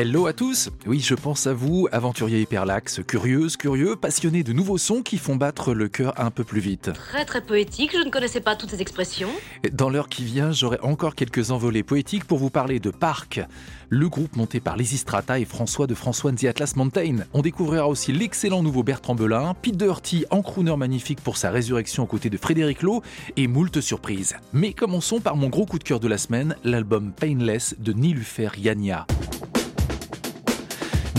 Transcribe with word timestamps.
Hello 0.00 0.26
à 0.26 0.32
tous 0.32 0.70
Oui, 0.86 1.00
je 1.00 1.14
pense 1.14 1.46
à 1.46 1.52
vous, 1.52 1.86
aventuriers 1.92 2.40
hyperlax, 2.40 3.02
curieuses, 3.06 3.58
curieux, 3.58 3.96
passionnés 3.96 4.42
de 4.42 4.54
nouveaux 4.54 4.78
sons 4.78 5.02
qui 5.02 5.18
font 5.18 5.36
battre 5.36 5.74
le 5.74 5.88
cœur 5.88 6.18
un 6.18 6.30
peu 6.30 6.42
plus 6.42 6.62
vite. 6.62 6.90
Très 6.94 7.26
très 7.26 7.42
poétique, 7.42 7.92
je 7.92 8.02
ne 8.02 8.10
connaissais 8.10 8.40
pas 8.40 8.56
toutes 8.56 8.70
ces 8.70 8.80
expressions. 8.80 9.28
Dans 9.72 9.90
l'heure 9.90 10.08
qui 10.08 10.24
vient, 10.24 10.52
j'aurai 10.52 10.78
encore 10.80 11.14
quelques 11.14 11.50
envolées 11.50 11.82
poétiques 11.82 12.24
pour 12.24 12.38
vous 12.38 12.48
parler 12.48 12.80
de 12.80 12.88
Parc, 12.88 13.42
le 13.90 14.08
groupe 14.08 14.36
monté 14.36 14.58
par 14.58 14.78
Lizzy 14.78 14.96
Strata 14.96 15.38
et 15.38 15.44
François 15.44 15.86
de 15.86 15.94
François 15.94 16.32
The 16.32 16.44
Atlas 16.44 16.76
Mountain. 16.76 17.16
On 17.34 17.42
découvrira 17.42 17.86
aussi 17.86 18.10
l'excellent 18.10 18.62
nouveau 18.62 18.82
Bertrand 18.82 19.14
Belin, 19.14 19.52
Pete 19.60 19.76
Doherty 19.76 20.24
en 20.30 20.40
crooner 20.40 20.78
magnifique 20.78 21.20
pour 21.20 21.36
sa 21.36 21.50
résurrection 21.50 22.04
aux 22.04 22.06
côtés 22.06 22.30
de 22.30 22.38
Frédéric 22.38 22.80
Lowe 22.80 23.02
et 23.36 23.46
moult 23.46 23.78
surprises. 23.82 24.34
Mais 24.54 24.72
commençons 24.72 25.20
par 25.20 25.36
mon 25.36 25.50
gros 25.50 25.66
coup 25.66 25.78
de 25.78 25.84
cœur 25.84 26.00
de 26.00 26.08
la 26.08 26.16
semaine, 26.16 26.56
l'album 26.64 27.12
Painless 27.12 27.74
de 27.78 27.92
Nilufer 27.92 28.48
Yania. 28.56 29.06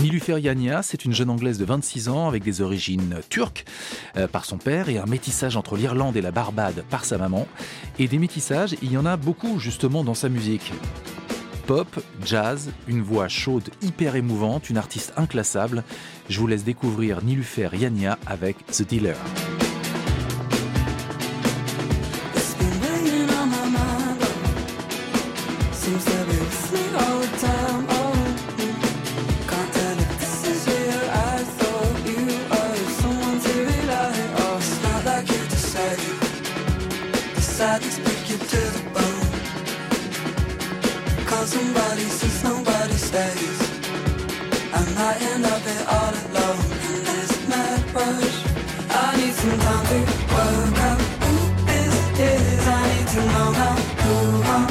Nilufer 0.02 0.40
Yania, 0.40 0.82
c'est 0.82 1.04
une 1.04 1.12
jeune 1.12 1.30
anglaise 1.30 1.58
de 1.58 1.64
26 1.64 2.08
ans 2.08 2.26
avec 2.26 2.42
des 2.42 2.60
origines 2.60 3.20
turques 3.28 3.64
euh, 4.16 4.26
par 4.26 4.44
son 4.44 4.58
père 4.58 4.88
et 4.88 4.98
un 4.98 5.06
métissage 5.06 5.56
entre 5.56 5.76
l'Irlande 5.76 6.16
et 6.16 6.20
la 6.20 6.32
Barbade 6.32 6.84
par 6.90 7.04
sa 7.04 7.18
maman. 7.18 7.46
Et 8.00 8.08
des 8.08 8.18
métissages, 8.18 8.74
il 8.82 8.90
y 8.90 8.96
en 8.96 9.06
a 9.06 9.16
beaucoup 9.16 9.60
justement 9.60 10.02
dans 10.02 10.14
sa 10.14 10.28
musique. 10.28 10.72
Pop, 11.68 12.02
jazz, 12.24 12.72
une 12.88 13.00
voix 13.00 13.28
chaude 13.28 13.70
hyper 13.80 14.16
émouvante, 14.16 14.70
une 14.70 14.76
artiste 14.76 15.12
inclassable. 15.16 15.84
Je 16.28 16.40
vous 16.40 16.48
laisse 16.48 16.64
découvrir 16.64 17.22
Nilufer 17.22 17.68
Yania 17.72 18.18
avec 18.26 18.66
The 18.66 18.82
Dealer. 18.82 19.16
Here 45.40 45.86
all 45.88 46.12
alone 46.12 46.60
in 46.88 47.04
this 47.08 47.32
mad 47.48 47.80
rush. 47.94 48.38
I 48.90 49.16
need 49.16 49.34
some 49.34 49.58
time 49.58 49.86
to 49.86 49.98
work 50.34 50.78
out 50.88 51.00
who 51.22 51.34
this 51.64 51.94
is. 52.20 52.68
I 52.68 52.80
need 52.92 53.08
to 53.14 53.20
know 53.32 53.48
now 53.60 53.76
who 54.02 54.14
I'm 54.54 54.66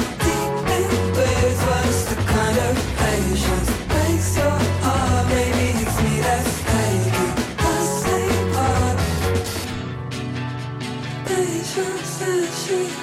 the 2.10 2.16
kind 2.34 2.58
of 2.66 2.74
patience 2.98 3.70
breaks 3.90 4.36
your 4.36 4.58
heart? 4.84 5.26
Maybe 5.28 5.66
it's 5.82 5.96
me 6.04 6.14
that's 6.26 6.54
taking 6.70 7.32
the 7.62 7.74
same 8.02 8.46
part. 8.54 8.98
Patience 11.26 12.10
she 12.66 13.02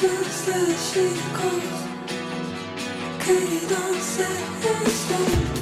just 0.00 0.48
as 0.48 0.92
she 0.92 1.14
calls. 1.34 1.80
Cadence 3.18 4.18
and 4.20 4.88
stone. 4.88 5.59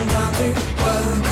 and 0.00 0.10
down. 0.10 1.27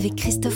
avec 0.00 0.16
Christophe. 0.16 0.49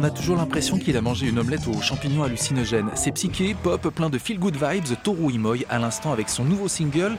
On, 0.00 0.04
a 0.04 0.10
toujours 0.10 0.36
l'impression 0.36 0.78
qu'il 0.78 0.96
a 0.96 1.02
mangé 1.02 1.28
une 1.28 1.38
omelette 1.38 1.66
aux 1.68 1.80
champignons 1.80 2.22
hallucinogènes. 2.22 2.90
C'est 2.94 3.12
psyché, 3.12 3.54
pop, 3.54 3.88
plein 3.88 4.08
de 4.08 4.18
feel-good 4.18 4.56
vibes, 4.56 4.96
Toru 5.02 5.32
Imoy 5.32 5.66
à 5.68 5.78
l'instant 5.78 6.12
avec 6.12 6.28
son 6.28 6.44
nouveau 6.44 6.68
single, 6.68 7.16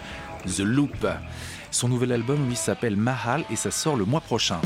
The 0.48 0.62
Loop. 0.62 1.08
Son 1.70 1.90
nouvel 1.90 2.12
album, 2.12 2.48
lui, 2.48 2.56
s'appelle 2.56 2.96
Mahal 2.96 3.44
et 3.52 3.56
ça 3.56 3.70
sort 3.70 3.96
le 3.96 4.06
mois 4.06 4.22
prochain. 4.22 4.60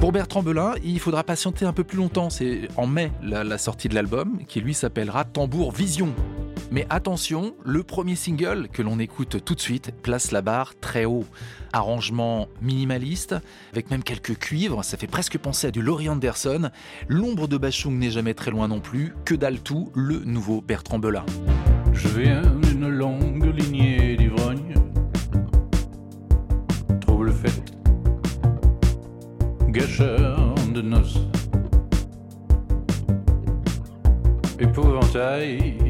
Pour 0.00 0.12
Bertrand 0.12 0.42
Belin, 0.42 0.74
il 0.84 1.00
faudra 1.00 1.24
patienter 1.24 1.64
un 1.64 1.72
peu 1.72 1.84
plus 1.84 1.98
longtemps. 1.98 2.28
C'est 2.28 2.68
en 2.76 2.86
mai 2.86 3.10
la 3.22 3.58
sortie 3.58 3.88
de 3.88 3.94
l'album, 3.94 4.38
qui 4.48 4.60
lui 4.60 4.74
s'appellera 4.74 5.24
Tambour 5.24 5.72
Vision. 5.72 6.14
Mais 6.70 6.86
attention, 6.90 7.54
le 7.64 7.82
premier 7.82 8.14
single 8.14 8.68
que 8.70 8.82
l'on 8.82 8.98
écoute 8.98 9.42
tout 9.42 9.54
de 9.54 9.60
suite 9.60 9.92
place 10.02 10.32
la 10.32 10.42
barre 10.42 10.74
très 10.78 11.06
haut. 11.06 11.24
Arrangement 11.72 12.48
minimaliste, 12.60 13.34
avec 13.72 13.90
même 13.90 14.02
quelques 14.02 14.38
cuivres, 14.38 14.84
ça 14.84 14.98
fait 14.98 15.06
presque 15.06 15.38
penser 15.38 15.68
à 15.68 15.70
du 15.70 15.80
Laurie 15.80 16.10
Anderson. 16.10 16.70
L'ombre 17.08 17.48
de 17.48 17.56
Bachung 17.56 17.98
n'est 17.98 18.10
jamais 18.10 18.34
très 18.34 18.50
loin 18.50 18.68
non 18.68 18.80
plus. 18.80 19.14
Que 19.24 19.34
dalle 19.34 19.60
tout, 19.60 19.90
le 19.94 20.18
nouveau 20.24 20.60
Bertrand 20.60 20.98
Belin. 20.98 21.24
Je 21.94 22.08
viens 22.08 22.42
d'une 22.42 22.88
longue 22.88 23.54
lignée 23.56 24.16
d'ivrognes. 24.16 24.74
Trouble 27.00 27.32
fait, 27.32 27.62
gâcheur 29.68 30.54
de 30.74 30.82
noces. 30.82 31.18
Épouvantail 34.60 35.87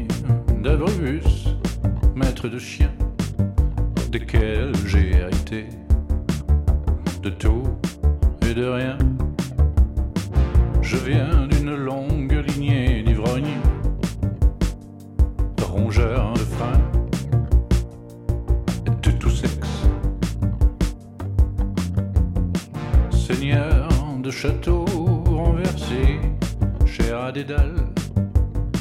d'abribus, 0.61 1.47
maître 2.15 2.47
de 2.47 2.59
chien, 2.59 2.91
desquels 4.11 4.75
j'ai 4.85 5.11
hérité 5.11 5.65
de 7.21 7.29
tout 7.29 7.63
et 8.49 8.53
de 8.53 8.65
rien. 8.65 8.97
Je 10.81 10.97
viens 10.97 11.47
d'une 11.47 11.75
longue 11.75 12.43
lignée 12.47 13.03
d'ivrognes 13.03 13.59
rongeur 15.63 16.33
de 16.33 16.39
frein 16.39 16.81
de 19.01 19.11
tout 19.11 19.29
sexe. 19.29 19.87
Seigneur 23.11 23.87
de 24.21 24.31
châteaux 24.31 24.85
renversés, 25.25 26.19
cher 26.85 27.19
à 27.21 27.31
des 27.31 27.43
dalles, 27.43 27.85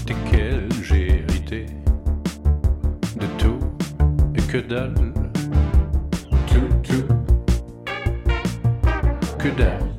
desquels 0.06 0.68
j'ai 0.82 1.07
de 1.50 3.26
tout 3.38 3.58
et 4.34 4.42
que 4.42 4.58
dalle. 4.58 4.94
Tout, 6.46 6.68
tout, 6.82 7.08
que 9.38 9.48
dalle, 9.56 9.97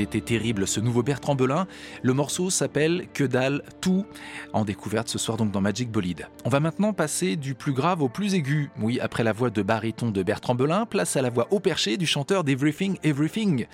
était 0.00 0.20
terrible, 0.20 0.66
ce 0.66 0.80
nouveau 0.80 1.02
Bertrand 1.02 1.34
Belin. 1.34 1.66
Le 2.02 2.12
morceau 2.12 2.50
s'appelle 2.50 3.06
Que 3.12 3.24
dalle, 3.24 3.62
tout, 3.80 4.06
en 4.52 4.64
découverte 4.64 5.08
ce 5.08 5.18
soir 5.18 5.36
donc 5.36 5.50
dans 5.50 5.60
Magic 5.60 5.90
Bolide. 5.90 6.28
On 6.44 6.48
va 6.48 6.60
maintenant 6.60 6.92
passer 6.92 7.36
du 7.36 7.54
plus 7.54 7.72
grave 7.72 8.02
au 8.02 8.08
plus 8.08 8.34
aigu. 8.34 8.70
Oui, 8.80 9.00
après 9.00 9.24
la 9.24 9.32
voix 9.32 9.50
de 9.50 9.62
baryton 9.62 10.10
de 10.10 10.22
Bertrand 10.22 10.54
Belin, 10.54 10.86
place 10.86 11.16
à 11.16 11.22
la 11.22 11.30
voix 11.30 11.48
au 11.50 11.60
perché 11.60 11.96
du 11.96 12.06
chanteur 12.06 12.44
d'Everything 12.44 12.98
Everything, 13.02 13.66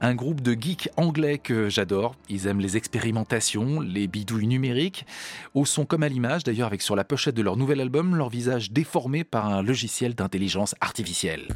un 0.00 0.14
groupe 0.14 0.40
de 0.40 0.52
geeks 0.52 0.88
anglais 0.96 1.38
que 1.38 1.68
j'adore. 1.68 2.14
Ils 2.28 2.46
aiment 2.46 2.60
les 2.60 2.76
expérimentations, 2.76 3.80
les 3.80 4.06
bidouilles 4.06 4.46
numériques, 4.46 5.06
au 5.54 5.64
son 5.64 5.84
comme 5.84 6.02
à 6.02 6.08
l'image, 6.08 6.44
d'ailleurs 6.44 6.68
avec 6.68 6.82
sur 6.82 6.96
la 6.96 7.04
pochette 7.04 7.34
de 7.34 7.42
leur 7.42 7.56
nouvel 7.56 7.80
album 7.80 8.16
leur 8.16 8.28
visage 8.28 8.70
déformé 8.70 9.24
par 9.24 9.46
un 9.46 9.62
logiciel 9.62 10.14
d'intelligence 10.14 10.74
artificielle. 10.80 11.48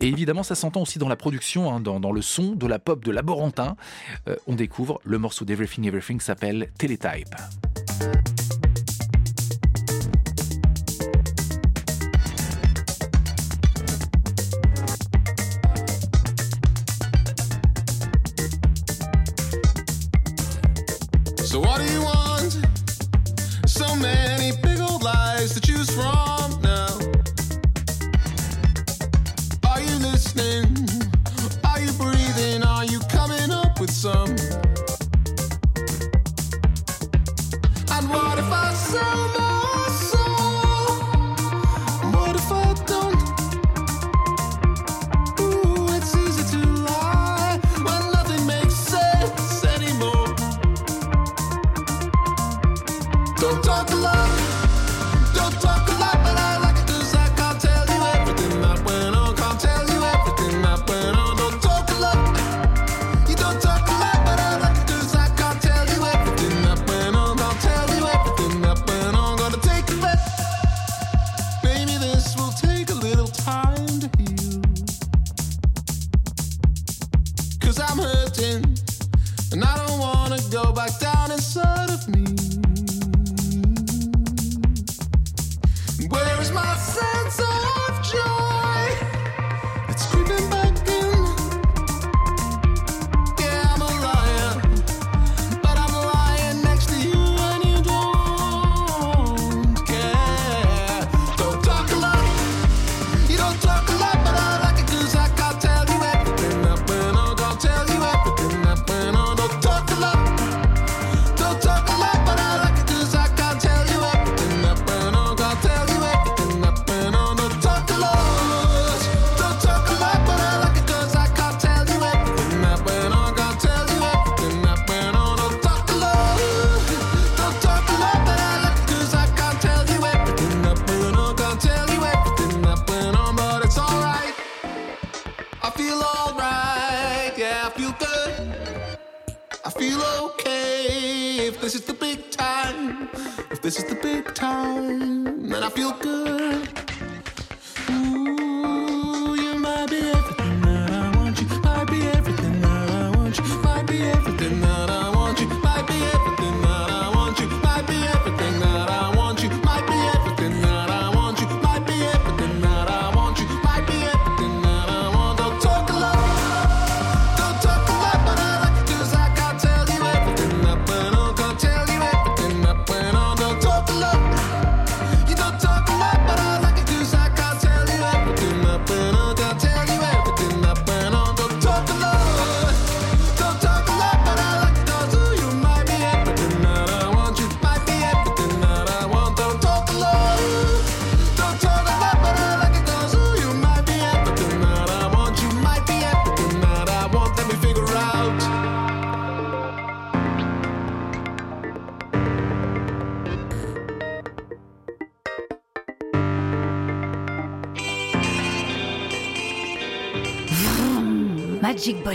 Et 0.00 0.08
évidemment, 0.08 0.42
ça 0.42 0.54
s'entend 0.54 0.82
aussi 0.82 0.98
dans 0.98 1.08
la 1.08 1.16
production, 1.16 1.72
hein, 1.72 1.80
dans, 1.80 2.12
le 2.12 2.22
son 2.22 2.52
de 2.52 2.66
la 2.66 2.78
pop 2.78 3.04
de 3.04 3.10
Laborantin. 3.10 3.76
Euh, 4.28 4.36
on 4.46 4.54
découvre 4.54 5.00
le 5.04 5.18
morceau 5.18 5.44
d'Everything 5.44 5.86
Everything 5.86 6.20
s'appelle 6.20 6.70
Teletype. 6.78 7.34
listening. 30.34 30.87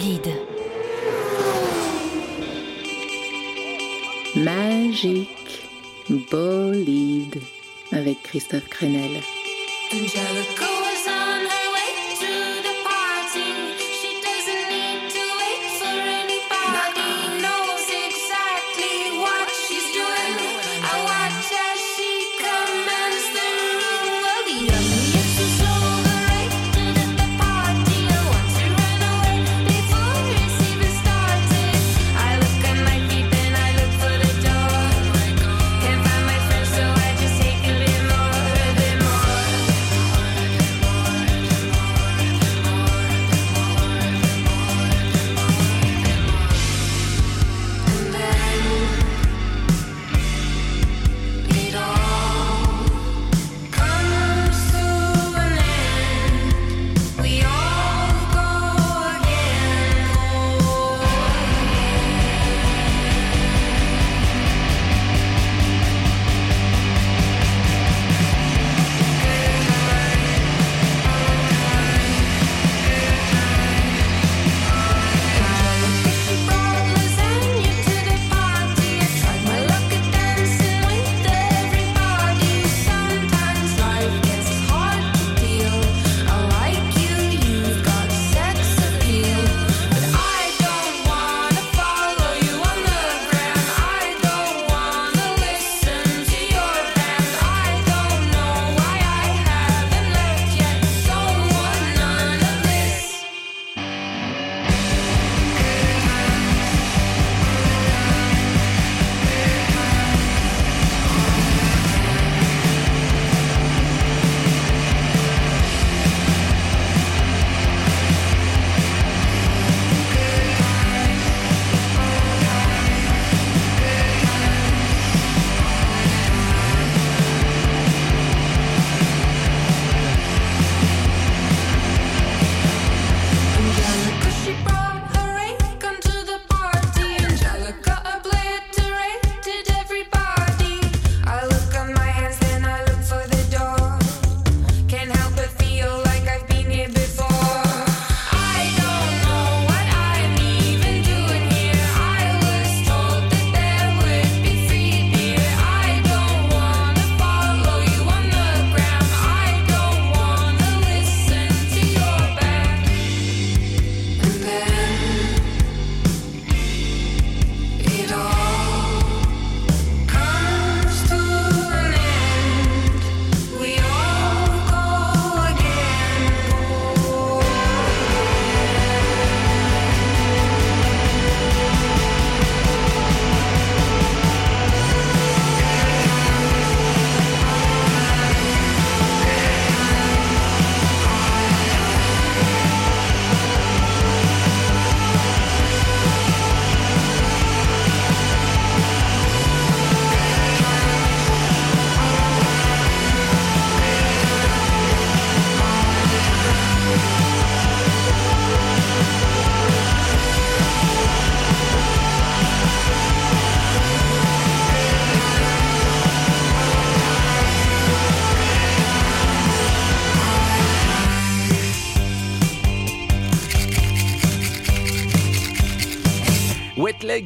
Bolide. 0.04 0.33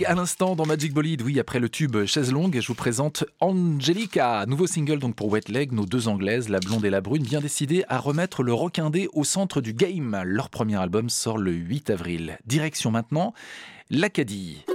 À 0.06 0.14
l'instant 0.14 0.56
dans 0.56 0.66
Magic 0.66 0.94
Bolide. 0.94 1.22
Oui, 1.22 1.40
après 1.40 1.60
le 1.60 1.70
tube 1.70 2.06
chaise 2.06 2.32
longue, 2.32 2.60
je 2.60 2.68
vous 2.68 2.76
présente 2.76 3.26
Angelica. 3.40 4.46
Nouveau 4.46 4.68
single 4.68 5.00
donc 5.00 5.16
pour 5.16 5.30
Wet 5.30 5.50
Leg, 5.50 5.72
nos 5.72 5.86
deux 5.86 6.08
anglaises, 6.08 6.50
la 6.50 6.60
blonde 6.60 6.86
et 6.86 6.90
la 6.90 7.02
brune, 7.02 7.24
bien 7.24 7.42
décidées 7.42 7.84
à 7.88 7.98
remettre 7.98 8.44
le 8.44 8.54
rock 8.54 8.80
indé 8.80 9.10
au 9.14 9.24
centre 9.24 9.62
du 9.62 9.74
game. 9.74 10.22
Leur 10.24 10.50
premier 10.50 10.76
album 10.76 11.10
sort 11.10 11.38
le 11.38 11.52
8 11.52 11.90
avril. 11.90 12.38
Direction 12.46 12.92
maintenant, 12.92 13.34
l'Acadie. 13.90 14.66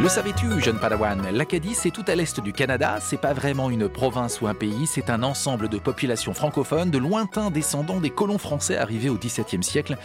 Le 0.00 0.08
savais-tu, 0.08 0.60
jeune 0.60 0.80
padawan? 0.80 1.30
L'Acadie, 1.30 1.74
c'est 1.74 1.92
tout 1.92 2.02
à 2.08 2.16
l'est 2.16 2.40
du 2.40 2.52
Canada. 2.52 2.98
C'est 3.00 3.20
pas 3.20 3.34
vraiment 3.34 3.70
une 3.70 3.88
province 3.88 4.40
ou 4.40 4.48
un 4.48 4.54
pays, 4.54 4.86
c'est 4.86 5.10
un 5.10 5.22
ensemble 5.22 5.68
de 5.68 5.78
populations 5.78 6.34
francophones, 6.34 6.90
de 6.90 6.98
lointains 6.98 7.52
descendants 7.52 8.00
des 8.00 8.10
colons 8.10 8.38
français 8.38 8.76
arrivés 8.76 9.10
au 9.10 9.16
XVIIe 9.16 9.62
siècle 9.62 9.96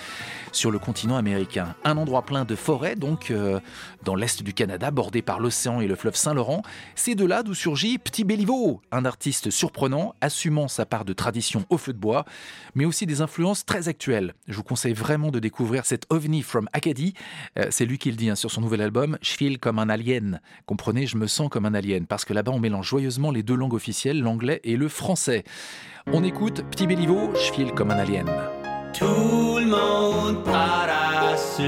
sur 0.58 0.72
le 0.72 0.80
continent 0.80 1.17
américain. 1.17 1.76
Un 1.84 1.98
endroit 1.98 2.24
plein 2.24 2.43
de 2.43 2.56
forêts, 2.56 2.96
donc 2.96 3.30
euh, 3.30 3.60
dans 4.04 4.15
l'est 4.15 4.41
du 4.41 4.54
Canada, 4.54 4.89
bordé 4.89 5.22
par 5.22 5.39
l'océan 5.39 5.80
et 5.82 5.88
le 5.88 5.96
fleuve 5.96 6.15
Saint-Laurent. 6.15 6.63
C'est 6.96 7.13
de 7.13 7.26
là 7.26 7.43
d'où 7.43 7.54
surgit 7.54 8.00
Petit 8.00 8.24
Béliveau, 8.24 8.82
un 8.91 9.06
artiste 9.06 9.52
surprenant, 9.52 10.15
assumant 10.20 10.67
sa 10.67 10.86
part 10.86 11.06
de 11.06 11.13
tradition 11.13 11.63
au 11.70 11.78
feu 11.78 11.93
de 11.93 12.00
bois, 12.00 12.26
mais 12.74 12.86
aussi 12.86 13.06
des 13.06 13.22
influences 13.22 13.65
très 13.65 13.88
actuelles. 13.88 14.34
Je 14.48 14.56
vous 14.56 14.63
conseille 14.63 14.93
vraiment 14.93 15.30
de 15.30 15.39
découvrir 15.39 15.86
cet 15.86 16.06
ovni 16.10 16.41
from 16.41 16.67
Acadie. 16.74 17.13
Euh, 17.60 17.67
c'est 17.70 17.86
lui 17.86 18.00
qui 18.00 18.10
le 18.10 18.17
dit 18.17 18.30
hein, 18.32 18.36
sur 18.36 18.50
son 18.50 18.62
nouvel 18.62 18.82
album. 18.82 19.17
Je 19.22 19.32
file 19.32 19.60
comme 19.60 19.78
un 19.78 19.89
alien. 19.89 20.41
Comprenez, 20.65 21.06
je 21.06 21.17
me 21.17 21.28
sens 21.28 21.50
comme 21.50 21.65
un 21.65 21.76
alien 21.76 22.08
parce 22.08 22.26
que 22.26 22.34
là-bas 22.34 22.52
on 22.52 22.60
mélange 22.60 22.88
joyeusement 22.88 23.30
les 23.30 23.43
deux 23.43 23.56
langues 23.56 23.76
officielles, 23.76 24.22
l'anglais 24.22 24.60
et 24.63 24.76
le 24.76 24.88
français. 24.88 25.43
On 26.08 26.24
écoute 26.24 26.63
Petit 26.72 26.88
Béliveau, 26.88 27.32
je 27.36 27.54
file 27.54 27.74
comme 27.74 27.91
un 27.91 28.00
alien. 28.00 28.26
Tout 28.93 29.60
le 29.60 29.65
monde 29.65 30.43
parassure. 30.43 31.67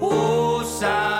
Oh, 0.00 0.60
ça 0.64 1.17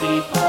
happy 0.00 0.43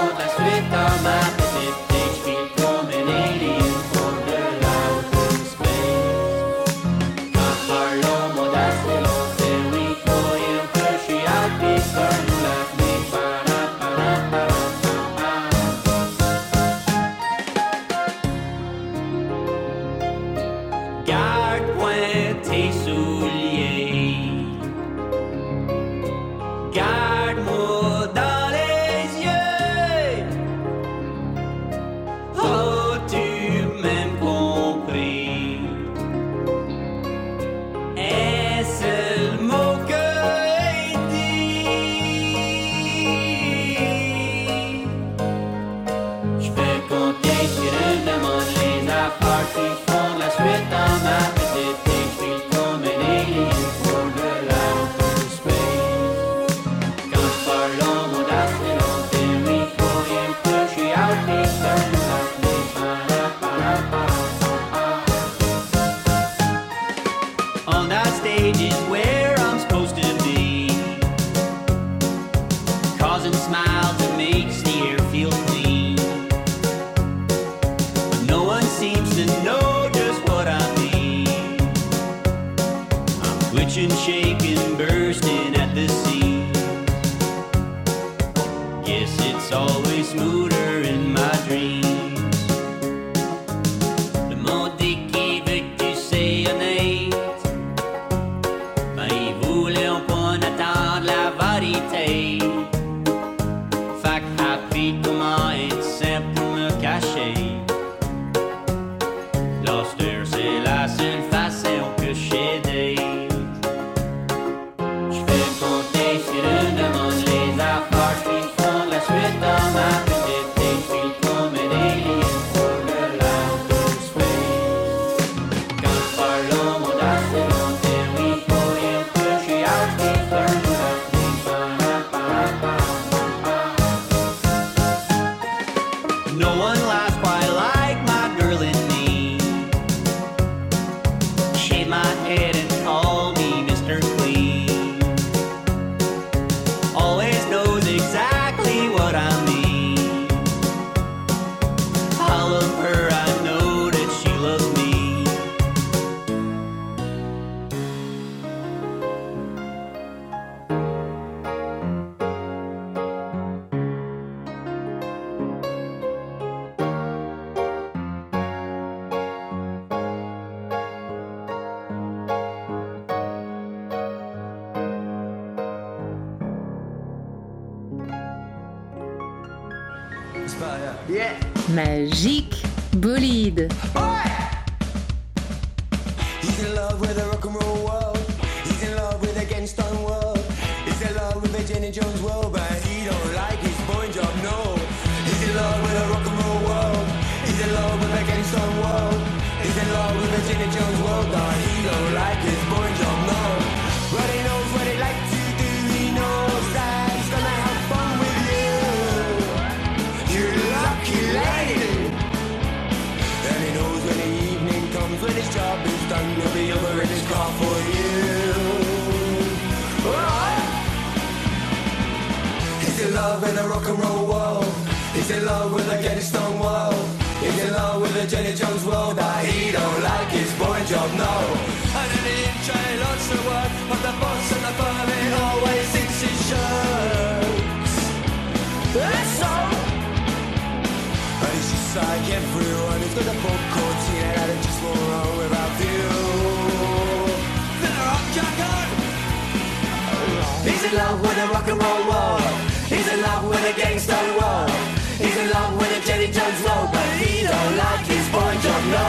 love 250.95 251.21
with 251.21 251.37
a 251.37 251.47
rock 251.51 251.67
and 251.67 251.81
roll 251.81 252.03
world. 252.07 252.41
He's 252.87 253.07
in 253.11 253.21
love 253.21 253.43
with 253.49 253.71
a 253.71 253.73
gangster 253.75 254.23
world. 254.39 254.71
He's 255.19 255.35
in 255.35 255.49
love 255.51 255.75
with 255.77 255.91
a 255.91 256.01
Jenny 256.07 256.31
Jones 256.31 256.59
world, 256.63 256.89
but 256.91 257.09
he 257.19 257.43
don't 257.43 257.73
like 257.83 258.05
his 258.07 258.25
boy 258.31 258.53
job, 258.63 258.83
no. 258.95 259.07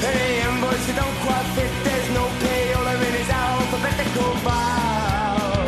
Hey, 0.00 0.40
and 0.40 0.56
boys 0.62 0.82
who 0.86 0.92
don't 0.96 1.18
quite 1.26 1.48
fit, 1.56 1.72
there's 1.84 2.08
no 2.16 2.24
pay. 2.40 2.72
All 2.72 2.86
I'm 2.88 3.02
in 3.04 3.14
is 3.20 3.28
alphabetical 3.28 4.32
file. 4.46 5.66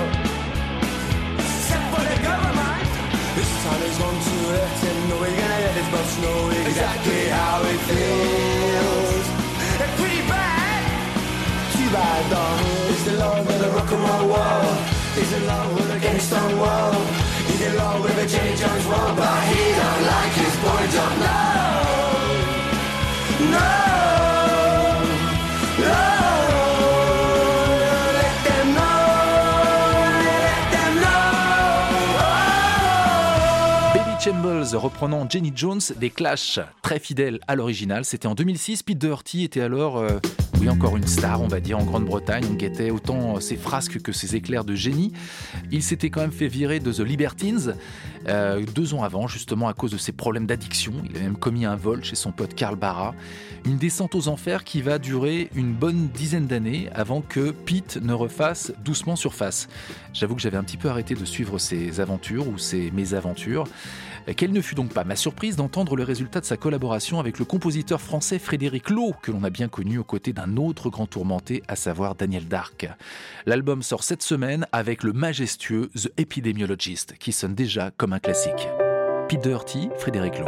Except 1.36 1.86
for 1.92 2.02
the 2.10 2.16
government. 2.24 2.88
This 3.36 3.50
time 3.64 3.80
he's 3.84 3.98
going 4.00 4.20
to 4.28 4.36
let 4.56 4.76
him 4.84 4.98
know 5.08 5.18
we're 5.20 5.36
gonna 5.36 5.60
let 5.66 5.74
his 5.80 5.88
boss 5.92 6.12
know 6.24 6.38
exactly 6.64 7.22
how 7.28 7.60
it 7.72 7.80
feels. 7.88 9.26
It's 9.84 9.94
pretty 10.00 10.22
bad. 10.32 10.80
Too 11.76 11.88
bad 11.92 12.22
though. 12.32 12.71
He's 15.14 15.32
in 15.34 15.46
love 15.46 15.74
with 15.74 15.90
a 15.90 15.98
gangster 15.98 16.36
world. 16.56 17.06
He's 17.46 17.60
in 17.60 17.76
love 17.76 18.02
with 18.02 18.16
a 18.16 18.26
Jenny 18.26 18.56
Jones 18.56 18.86
world, 18.86 19.16
but 19.16 19.42
he 19.44 19.62
don't 19.76 20.02
like 20.08 20.32
his 20.32 20.56
boy 20.56 20.86
job. 20.88 21.18
No, 21.20 21.41
Reprenant 34.76 35.28
Jenny 35.28 35.52
Jones 35.54 35.80
des 35.98 36.10
Clash, 36.10 36.60
très 36.82 36.98
fidèle 36.98 37.40
à 37.46 37.56
l'original. 37.56 38.04
C'était 38.04 38.26
en 38.26 38.34
2006. 38.34 38.82
Pete 38.82 38.98
Doherty 38.98 39.44
était 39.44 39.60
alors, 39.60 39.98
euh, 39.98 40.18
oui, 40.60 40.68
encore 40.68 40.96
une 40.96 41.06
star, 41.06 41.42
on 41.42 41.48
va 41.48 41.60
dire, 41.60 41.78
en 41.78 41.84
Grande-Bretagne. 41.84 42.44
On 42.50 42.54
guettait 42.54 42.90
autant 42.90 43.40
ses 43.40 43.56
frasques 43.56 44.00
que 44.00 44.12
ses 44.12 44.36
éclairs 44.36 44.64
de 44.64 44.74
génie. 44.74 45.12
Il 45.70 45.82
s'était 45.82 46.10
quand 46.10 46.20
même 46.20 46.32
fait 46.32 46.48
virer 46.48 46.80
de 46.80 46.92
The 46.92 47.00
Libertines 47.00 47.74
euh, 48.28 48.62
deux 48.74 48.94
ans 48.94 49.02
avant, 49.02 49.26
justement 49.26 49.68
à 49.68 49.74
cause 49.74 49.90
de 49.90 49.98
ses 49.98 50.12
problèmes 50.12 50.46
d'addiction. 50.46 50.92
Il 51.10 51.16
a 51.16 51.20
même 51.20 51.36
commis 51.36 51.64
un 51.64 51.76
vol 51.76 52.04
chez 52.04 52.14
son 52.14 52.32
pote 52.32 52.54
Carl 52.54 52.76
Barra. 52.76 53.14
Une 53.64 53.76
descente 53.76 54.14
aux 54.14 54.28
enfers 54.28 54.64
qui 54.64 54.82
va 54.82 54.98
durer 54.98 55.50
une 55.54 55.72
bonne 55.72 56.08
dizaine 56.08 56.46
d'années 56.46 56.88
avant 56.94 57.20
que 57.20 57.50
Pete 57.50 57.98
ne 58.00 58.12
refasse 58.12 58.72
doucement 58.84 59.16
surface. 59.16 59.68
J'avoue 60.12 60.34
que 60.34 60.42
j'avais 60.42 60.56
un 60.56 60.64
petit 60.64 60.76
peu 60.76 60.88
arrêté 60.88 61.14
de 61.14 61.24
suivre 61.24 61.58
ses 61.58 62.00
aventures 62.00 62.48
ou 62.48 62.58
ses 62.58 62.90
mésaventures. 62.90 63.64
Quelle 64.36 64.52
ne 64.52 64.60
fut 64.60 64.74
donc 64.74 64.92
pas 64.92 65.04
ma 65.04 65.16
surprise 65.16 65.56
d'entendre 65.56 65.96
le 65.96 66.04
résultat 66.04 66.40
de 66.40 66.44
sa 66.44 66.56
collaboration 66.56 67.20
avec 67.20 67.38
le 67.38 67.44
compositeur 67.44 68.00
français 68.00 68.38
Frédéric 68.38 68.90
Lowe, 68.90 69.14
que 69.20 69.32
l'on 69.32 69.44
a 69.44 69.50
bien 69.50 69.68
connu 69.68 69.98
aux 69.98 70.04
côtés 70.04 70.32
d'un 70.32 70.56
autre 70.56 70.90
grand 70.90 71.06
tourmenté, 71.06 71.62
à 71.68 71.76
savoir 71.76 72.14
Daniel 72.14 72.48
Dark. 72.48 72.88
L'album 73.46 73.82
sort 73.82 74.04
cette 74.04 74.22
semaine 74.22 74.66
avec 74.72 75.02
le 75.02 75.12
majestueux 75.12 75.90
The 75.94 76.12
Epidemiologist, 76.16 77.14
qui 77.18 77.32
sonne 77.32 77.54
déjà 77.54 77.90
comme 77.90 78.12
un 78.12 78.18
classique. 78.18 78.68
Pete 79.28 79.42
Doherty, 79.42 79.88
Frédéric 79.98 80.38
Lowe. 80.38 80.46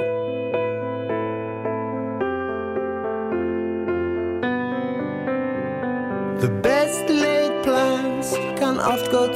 The 6.40 6.50
plans 7.64 8.36
can 8.58 8.78
oft 8.78 9.10
go 9.10 9.28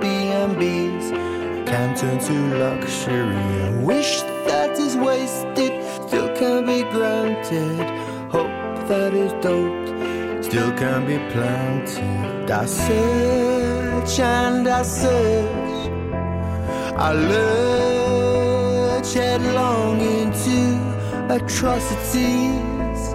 B&Bs 0.00 1.39
can 1.70 1.94
turn 1.94 2.18
to 2.18 2.34
luxury. 2.58 3.38
A 3.68 3.70
wish 3.86 4.22
that 4.48 4.76
is 4.76 4.96
wasted 4.96 5.72
still 6.08 6.28
can 6.34 6.66
be 6.66 6.82
granted. 6.90 7.86
Hope 8.32 8.50
that 8.88 9.14
is 9.14 9.32
doped 9.44 9.88
still 10.44 10.72
can 10.72 11.06
be 11.06 11.18
planted. 11.32 12.50
I 12.50 12.66
search 12.66 14.18
and 14.18 14.66
I 14.66 14.82
search. 14.82 15.90
I 17.06 17.12
lurch 17.30 19.14
headlong 19.14 20.00
into 20.00 20.76
atrocities 21.32 23.14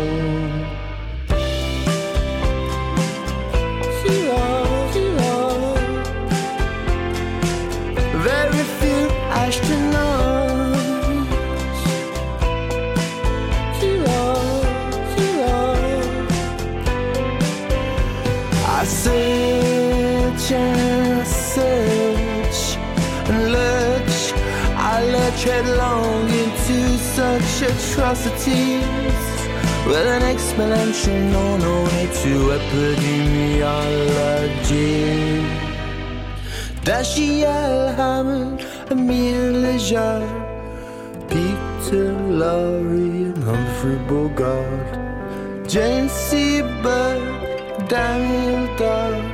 Such 27.41 27.69
atrocities 27.69 28.83
with 29.85 30.07
an 30.07 30.21
exponential 30.23 31.19
known 31.31 31.61
only 31.61 32.07
to 32.21 32.49
epidemiology. 32.57 35.45
Dashiell 36.83 37.95
Hammond, 37.95 38.59
Emile 38.91 39.53
Lejar, 39.63 40.23
Peter 41.29 42.09
Lorre, 42.39 43.33
and 43.33 43.43
Humphrey 43.43 43.99
Bogart, 44.07 44.93
Jane 45.67 46.09
Seberg, 46.09 47.21
Daniel 47.87 48.65
Dark. 48.77 49.28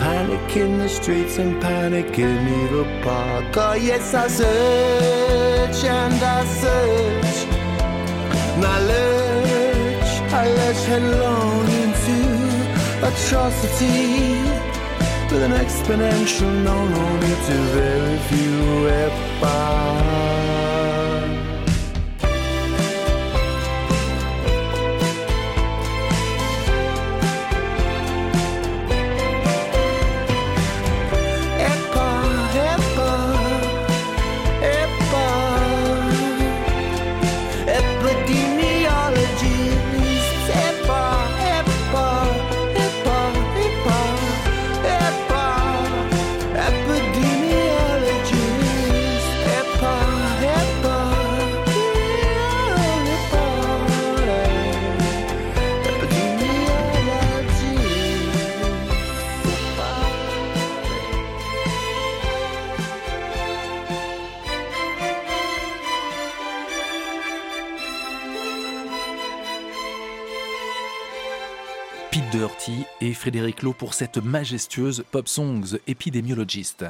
Panic 0.00 0.56
in 0.56 0.78
the 0.78 0.88
streets 0.88 1.36
and 1.36 1.60
panic 1.60 2.18
in 2.18 2.34
Needle 2.46 2.86
Park. 3.02 3.54
Oh, 3.54 3.74
yes, 3.74 4.14
I 4.14 4.28
search 4.28 5.84
and 5.84 6.14
I 6.14 6.44
search. 6.62 7.38
And 8.54 8.64
I 8.64 8.78
lurch, 8.92 10.10
I 10.32 10.44
lurch 10.58 10.82
headlong 10.86 11.66
into 11.82 12.18
atrocity 13.08 14.40
with 15.30 15.42
an 15.42 15.52
exponential 15.52 16.50
known 16.64 16.92
only 16.94 17.34
to 17.46 17.56
very 17.76 18.18
few 18.30 18.88
epochs. 18.88 19.79
Pour 73.90 73.96
cette 73.96 74.18
majestueuse 74.18 75.02
Pop 75.10 75.26
Songs 75.26 75.76
Epidemiologist. 75.88 76.84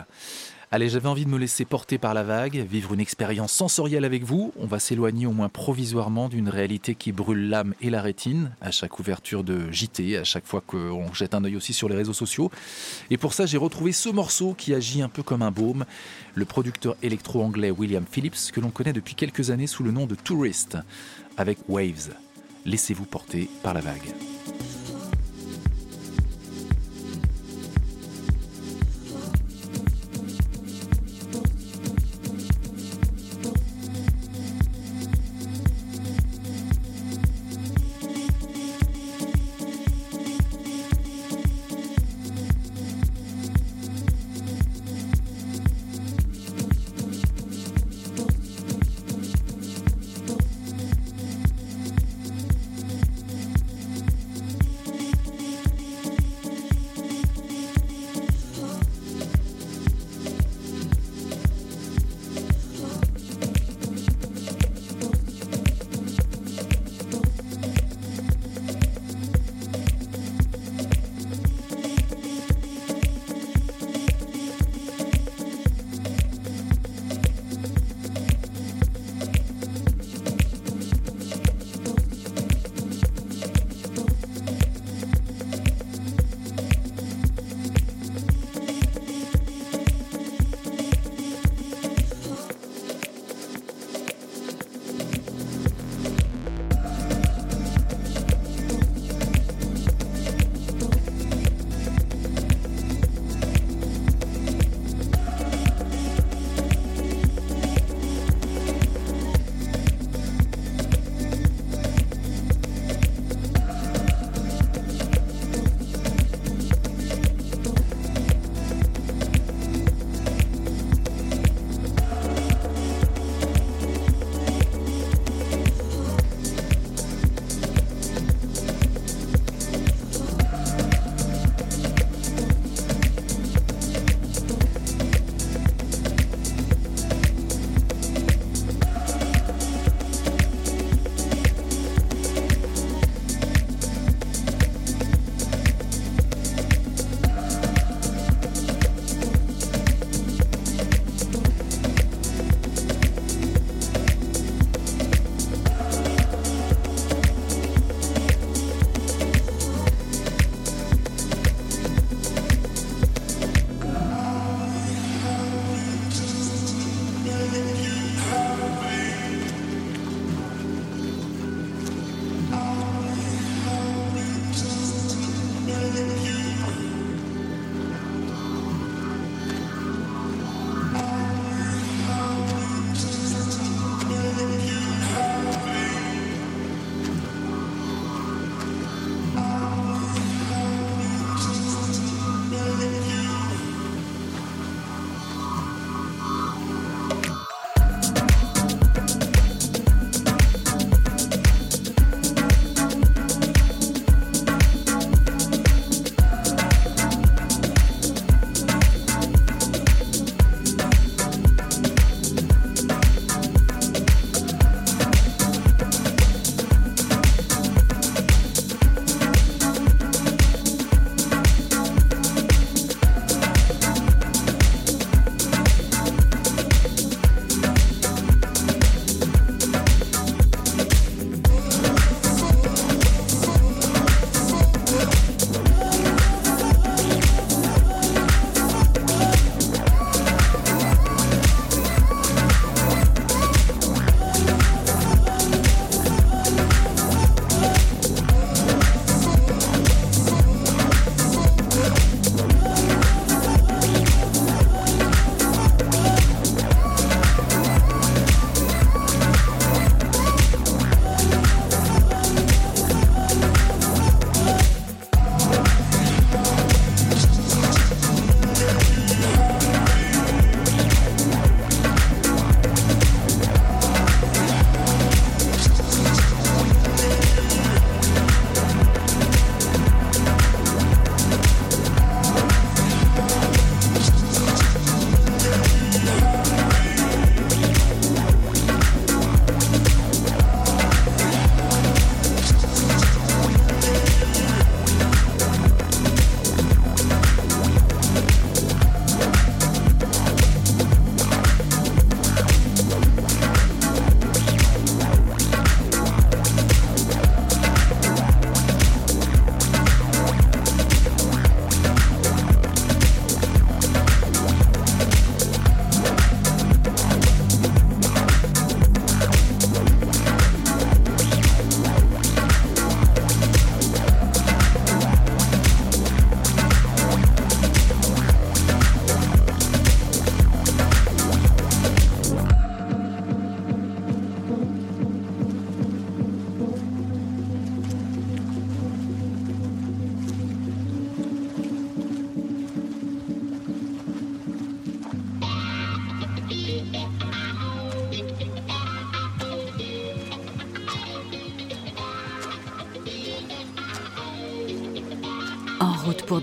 Allez, 0.71 0.91
j'avais 0.91 1.09
envie 1.09 1.25
de 1.25 1.31
me 1.31 1.39
laisser 1.39 1.65
porter 1.65 1.97
par 1.97 2.13
la 2.13 2.23
vague, 2.23 2.57
vivre 2.57 2.93
une 2.93 3.01
expérience 3.01 3.53
sensorielle 3.53 4.05
avec 4.05 4.23
vous. 4.23 4.53
On 4.59 4.67
va 4.67 4.79
s'éloigner 4.79 5.25
au 5.25 5.33
moins 5.33 5.49
provisoirement 5.49 6.29
d'une 6.29 6.51
réalité 6.51 6.95
qui 6.95 7.13
brûle 7.13 7.49
l'âme 7.49 7.73
et 7.81 7.89
la 7.89 8.03
rétine 8.03 8.51
à 8.61 8.71
chaque 8.71 9.01
ouverture 9.01 9.45
de 9.45 9.73
JT, 9.73 10.19
à 10.19 10.25
chaque 10.25 10.45
fois 10.45 10.61
qu'on 10.61 11.11
jette 11.15 11.35
un 11.35 11.43
œil 11.43 11.57
aussi 11.57 11.73
sur 11.73 11.89
les 11.89 11.97
réseaux 11.97 12.13
sociaux. 12.13 12.51
Et 13.09 13.17
pour 13.17 13.33
ça, 13.33 13.47
j'ai 13.47 13.57
retrouvé 13.57 13.93
ce 13.93 14.11
morceau 14.11 14.53
qui 14.53 14.75
agit 14.75 15.01
un 15.01 15.09
peu 15.09 15.23
comme 15.23 15.41
un 15.41 15.51
baume, 15.51 15.87
le 16.35 16.45
producteur 16.45 16.97
électro-anglais 17.03 17.71
William 17.71 18.05
Phillips, 18.05 18.53
que 18.53 18.61
l'on 18.61 18.69
connaît 18.69 18.93
depuis 18.93 19.15
quelques 19.15 19.49
années 19.49 19.67
sous 19.67 19.85
le 19.85 19.91
nom 19.91 20.05
de 20.05 20.17
Tourist, 20.17 20.77
avec 21.39 21.57
Waves. 21.67 22.11
Laissez-vous 22.67 23.07
porter 23.07 23.49
par 23.63 23.73
la 23.73 23.81
vague. 23.81 24.13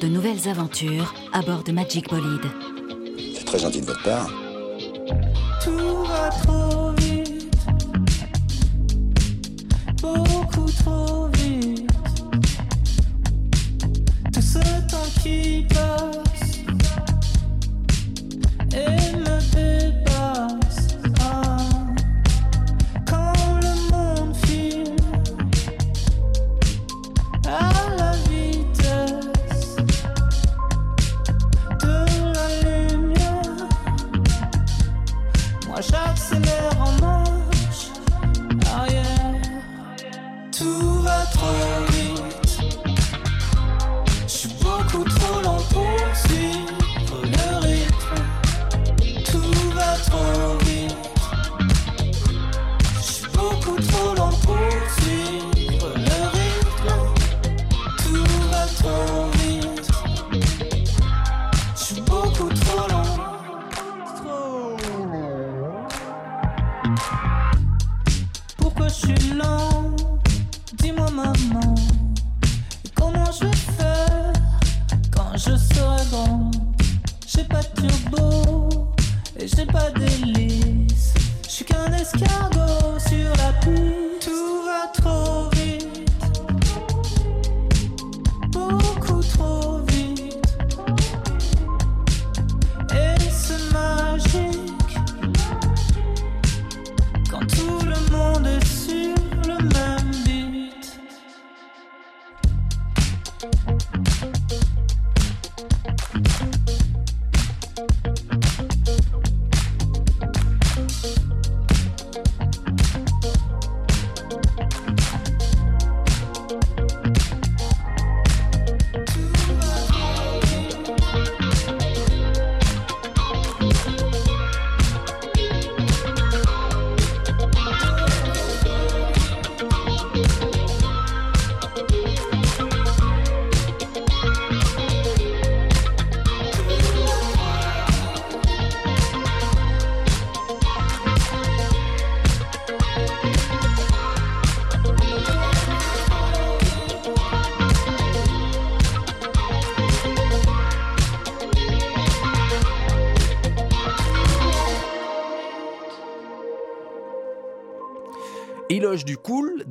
De 0.08 0.14
nouvelles 0.14 0.47
aventures 0.47 1.14
à 1.34 1.41
bord 1.41 1.64
de 1.64 1.74
Magic 1.74 2.10
Bolide. 2.10 2.49
C'est 3.36 3.43
très 3.43 3.60
gentil 3.60 3.82
de 3.82 3.88
votre 3.88 4.03
part. 4.03 4.30
Tout 5.62 6.03
va 6.05 6.30
trop 6.30 6.66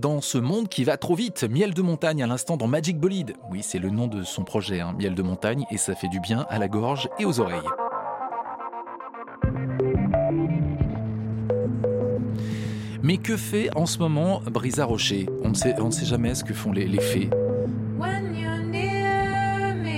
dans 0.06 0.20
ce 0.20 0.38
monde 0.38 0.68
qui 0.68 0.84
va 0.84 0.96
trop 0.96 1.16
vite. 1.16 1.42
Miel 1.50 1.74
de 1.74 1.82
montagne 1.82 2.22
à 2.22 2.28
l'instant 2.28 2.56
dans 2.56 2.68
Magic 2.68 2.96
Bolide. 2.96 3.34
Oui, 3.50 3.64
c'est 3.64 3.80
le 3.80 3.90
nom 3.90 4.06
de 4.06 4.22
son 4.22 4.44
projet, 4.44 4.78
hein, 4.78 4.94
Miel 4.96 5.16
de 5.16 5.22
montagne, 5.22 5.64
et 5.72 5.78
ça 5.78 5.96
fait 5.96 6.06
du 6.06 6.20
bien 6.20 6.46
à 6.48 6.60
la 6.60 6.68
gorge 6.68 7.08
et 7.18 7.24
aux 7.24 7.40
oreilles. 7.40 7.58
Mais 13.02 13.16
que 13.16 13.36
fait 13.36 13.68
en 13.74 13.86
ce 13.86 13.98
moment 13.98 14.40
Brisa 14.48 14.84
Rocher? 14.84 15.26
On 15.42 15.48
ne, 15.48 15.54
sait, 15.54 15.74
jamais 16.04 16.36
ce 16.36 16.44
que 16.44 16.54
font 16.54 16.70
les, 16.70 16.86
les 16.86 17.00
fées. 17.00 17.28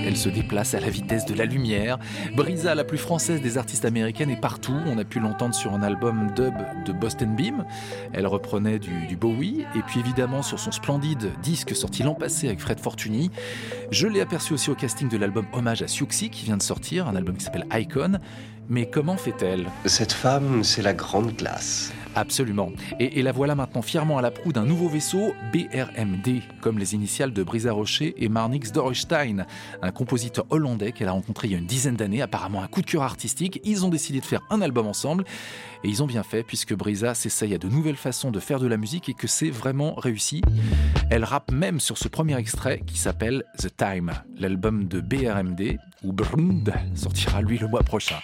Elle 0.09 0.17
se 0.17 0.29
déplace 0.29 0.73
à 0.73 0.79
la 0.79 0.89
vitesse 0.89 1.27
de 1.27 1.35
la 1.35 1.45
lumière. 1.45 1.99
Brisa, 2.35 2.73
la 2.73 2.83
plus 2.83 2.97
française 2.97 3.43
des 3.43 3.59
artistes 3.59 3.85
américaines, 3.85 4.31
est 4.31 4.41
partout. 4.41 4.75
On 4.87 4.97
a 4.97 5.03
pu 5.03 5.19
l'entendre 5.19 5.53
sur 5.53 5.71
un 5.75 5.83
album 5.83 6.31
dub 6.35 6.55
de 6.83 6.91
Boston 6.91 7.35
Beam. 7.35 7.63
Elle 8.11 8.25
reprenait 8.25 8.79
du, 8.79 9.15
Bowie. 9.15 9.67
Et 9.75 9.83
puis 9.83 9.99
évidemment 9.99 10.41
sur 10.41 10.57
son 10.57 10.71
splendide 10.71 11.29
disque 11.43 11.75
sorti 11.75 12.01
l'an 12.01 12.15
passé 12.15 12.47
avec 12.47 12.59
Fred 12.59 12.79
Fortuny. 12.79 13.29
Je 13.91 14.07
l'ai 14.07 14.19
aperçu 14.19 14.53
aussi 14.53 14.71
au 14.71 14.75
casting 14.75 15.09
de 15.09 15.17
l'album 15.17 15.45
Hommage 15.53 15.83
à 15.83 15.87
Siouxsie 15.87 16.31
qui 16.31 16.43
vient 16.43 16.57
de 16.57 16.63
sortir, 16.63 17.07
un 17.07 17.15
album 17.15 17.37
qui 17.37 17.43
s'appelle 17.43 17.67
Icon. 17.71 18.17
Mais 18.67 18.89
comment 18.89 19.15
fait-elle? 19.15 19.67
Cette 19.85 20.13
femme, 20.13 20.63
c'est 20.63 20.81
la 20.81 20.95
grande 20.95 21.37
classe. 21.37 21.93
Absolument. 22.15 22.71
Et, 22.99 23.21
la 23.21 23.31
voilà 23.31 23.55
maintenant 23.55 23.81
fièrement 23.81 24.17
à 24.17 24.21
la 24.21 24.31
proue 24.31 24.51
d'un 24.51 24.65
nouveau 24.65 24.89
vaisseau, 24.89 25.33
BRMD, 25.53 26.41
comme 26.61 26.79
les 26.79 26.95
initiales 26.95 27.33
de 27.33 27.43
Brisa 27.43 27.71
Rocher 27.71 28.15
et 28.17 28.29
Marnix 28.29 28.71
Dorrestein, 28.71 29.45
un 29.81 29.91
compositeur 29.91 30.45
hollandais 30.49 30.91
qu'elle 30.91 31.07
a 31.07 31.11
rencontré 31.11 31.47
il 31.47 31.51
y 31.51 31.55
a 31.55 31.57
une 31.59 31.65
dizaine 31.65 31.95
d'années, 31.95 32.21
apparemment 32.21 32.63
un 32.63 32.67
coup 32.67 32.81
de 32.81 32.87
cœur 32.87 33.03
artistique. 33.03 33.61
Ils 33.63 33.85
ont 33.85 33.89
décidé 33.89 34.19
de 34.19 34.25
faire 34.25 34.41
un 34.49 34.61
album 34.61 34.87
ensemble, 34.87 35.23
et 35.83 35.89
ils 35.89 36.03
ont 36.03 36.07
bien 36.07 36.23
fait, 36.23 36.43
puisque 36.43 36.73
Brisa 36.73 37.13
s'essaye 37.13 37.53
à 37.53 37.57
de 37.57 37.67
nouvelles 37.67 37.95
façons 37.95 38.31
de 38.31 38.39
faire 38.39 38.59
de 38.59 38.67
la 38.67 38.77
musique 38.77 39.09
et 39.09 39.13
que 39.13 39.27
c'est 39.27 39.49
vraiment 39.49 39.93
réussi. 39.95 40.41
Elle 41.09 41.23
rappe 41.23 41.51
même 41.51 41.79
sur 41.79 41.97
ce 41.97 42.07
premier 42.07 42.37
extrait 42.37 42.81
qui 42.85 42.97
s'appelle 42.97 43.43
The 43.57 43.75
Time, 43.75 44.11
l'album 44.37 44.87
de 44.87 44.99
BRMD, 44.99 45.77
ou 46.03 46.13
Brund, 46.13 46.73
sortira 46.95 47.41
lui 47.41 47.57
le 47.57 47.67
mois 47.67 47.83
prochain. 47.83 48.17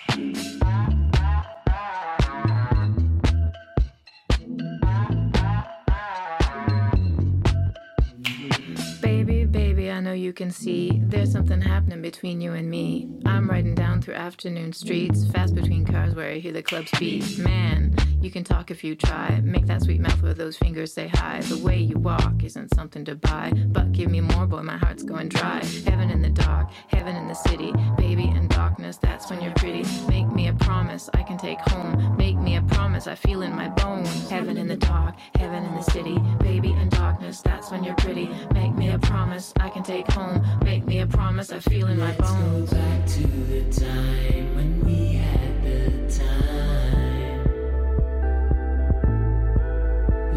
You 10.16 10.34
can 10.34 10.52
see 10.52 11.02
there's 11.04 11.32
something 11.32 11.62
happening 11.62 12.02
between 12.02 12.42
you 12.42 12.54
and 12.54 12.70
me. 12.70 13.10
I'm 13.26 13.50
riding 13.50 13.76
down 13.76 14.02
through 14.02 14.16
afternoon 14.16 14.74
streets, 14.74 15.28
fast 15.28 15.56
between 15.56 15.86
cars 15.86 16.16
where 16.16 16.32
I 16.32 16.40
hear 16.40 16.54
the 16.54 16.64
clubs 16.64 16.92
beat. 17.00 17.38
Man, 17.38 17.96
you 18.26 18.32
can 18.32 18.44
talk 18.44 18.72
if 18.72 18.84
you 18.84 18.96
try. 18.96 19.40
Make 19.44 19.68
that 19.68 19.84
sweet 19.84 20.02
mouth 20.02 20.20
with 20.24 20.38
those 20.38 20.58
fingers 20.58 20.92
say 20.92 21.08
hi. 21.14 21.42
The 21.42 21.60
way 21.60 21.78
you 21.78 22.00
walk 22.00 22.44
isn't 22.44 22.74
something 22.74 23.06
to 23.06 23.14
buy, 23.14 23.54
but 23.68 23.92
give 23.92 24.10
me 24.10 24.20
more, 24.20 24.48
boy, 24.48 24.64
my 24.64 24.78
heart's 24.78 25.04
going 25.04 25.30
dry. 25.30 25.64
Heaven 25.86 26.10
in 26.10 26.24
the 26.24 26.30
dark, 26.30 26.72
heaven 26.88 27.16
in 27.16 27.28
the 27.28 27.36
city. 27.36 27.72
Baby 27.98 28.24
in 28.24 28.48
darkness, 28.48 28.98
that's 28.98 29.30
when 29.30 29.42
you're 29.42 29.54
pretty. 29.54 29.84
Make 30.08 30.28
me 30.34 30.48
a 30.48 30.54
promise 30.54 31.08
I 31.14 31.22
can 31.22 31.38
take 31.38 31.60
home. 31.70 32.18
Make 32.18 32.36
me 32.38 32.56
a 32.56 32.64
promise 32.64 33.06
I 33.06 33.14
feel 33.14 33.44
in 33.44 33.56
my 33.56 33.70
bones. 33.70 34.28
Heaven 34.28 34.58
in 34.58 34.68
the 34.68 34.78
dark, 34.78 35.14
heaven 35.36 35.64
in 35.64 35.76
the 35.76 35.84
city. 35.84 36.18
Baby 36.40 36.72
in 36.72 36.90
darkness, 36.90 37.42
that's 37.42 37.70
when 37.70 37.84
you're 37.84 37.96
pretty. 37.96 38.28
Make 38.56 38.74
me 38.76 38.90
a 38.90 38.98
promise 38.98 39.54
I 39.60 39.70
can 39.70 39.84
take 39.84 40.08
home. 40.12 40.44
Make 40.64 40.84
me 40.88 41.00
a 41.02 41.06
promise 41.06 41.52
I 41.52 41.60
feel 41.60 41.86
in 41.88 42.00
my 42.00 42.14
bones. 42.14 42.72
Let's 42.72 42.74
go 42.74 42.78
back 42.78 43.08
to 43.08 43.28
the 43.28 43.86
time 43.86 44.56
when 44.56 44.84
we 44.84 45.14
had 45.14 45.64
the 45.64 46.20
time. 46.20 46.75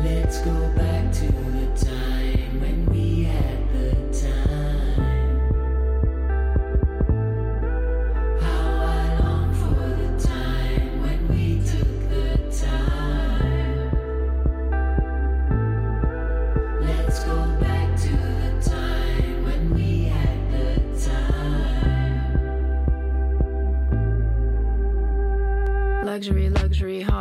Let's 0.08 0.38
go 0.40 0.68
back 0.70 0.97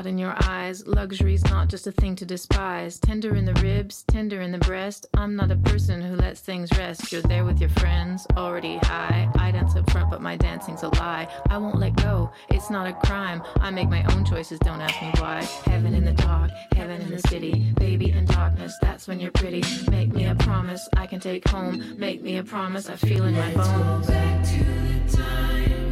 in 0.05 0.17
your 0.17 0.35
eyes. 0.43 0.85
Luxury's 0.85 1.43
not 1.45 1.69
just 1.69 1.87
a 1.87 1.91
thing 1.91 2.15
to 2.17 2.25
despise. 2.25 2.99
Tender 2.99 3.35
in 3.35 3.45
the 3.45 3.53
ribs, 3.55 4.03
tender 4.03 4.41
in 4.41 4.51
the 4.51 4.57
breast. 4.59 5.07
I'm 5.15 5.35
not 5.35 5.51
a 5.51 5.55
person 5.55 6.01
who 6.01 6.15
lets 6.15 6.41
things 6.41 6.69
rest. 6.77 7.11
You're 7.11 7.21
there 7.23 7.45
with 7.45 7.59
your 7.59 7.69
friends, 7.69 8.27
already 8.35 8.77
high. 8.77 9.29
I 9.35 9.51
dance 9.51 9.75
up 9.75 9.89
front, 9.89 10.09
but 10.09 10.21
my 10.21 10.35
dancing's 10.35 10.83
a 10.83 10.89
lie. 10.89 11.27
I 11.49 11.57
won't 11.57 11.79
let 11.79 11.95
go, 11.95 12.31
it's 12.49 12.69
not 12.69 12.87
a 12.87 12.93
crime. 12.93 13.41
I 13.59 13.71
make 13.71 13.89
my 13.89 14.03
own 14.13 14.25
choices, 14.25 14.59
don't 14.59 14.81
ask 14.81 15.01
me 15.01 15.11
why. 15.21 15.41
Heaven 15.65 15.93
in 15.93 16.05
the 16.05 16.13
dark, 16.13 16.51
heaven 16.75 17.01
in 17.01 17.09
the 17.09 17.19
city. 17.27 17.73
Baby 17.79 18.11
in 18.11 18.25
darkness, 18.25 18.77
that's 18.81 19.07
when 19.07 19.19
you're 19.19 19.31
pretty. 19.31 19.63
Make 19.89 20.13
me 20.13 20.25
a 20.27 20.35
promise 20.35 20.87
I 20.95 21.07
can 21.07 21.19
take 21.19 21.47
home. 21.47 21.97
Make 21.97 22.21
me 22.21 22.37
a 22.37 22.43
promise 22.43 22.89
I 22.89 22.95
feel 22.97 23.23
in 23.23 23.33
my 23.33 23.53
bones. 23.53 24.07
back 24.07 24.45
to 24.45 24.63
the 24.63 25.17
time 25.17 25.86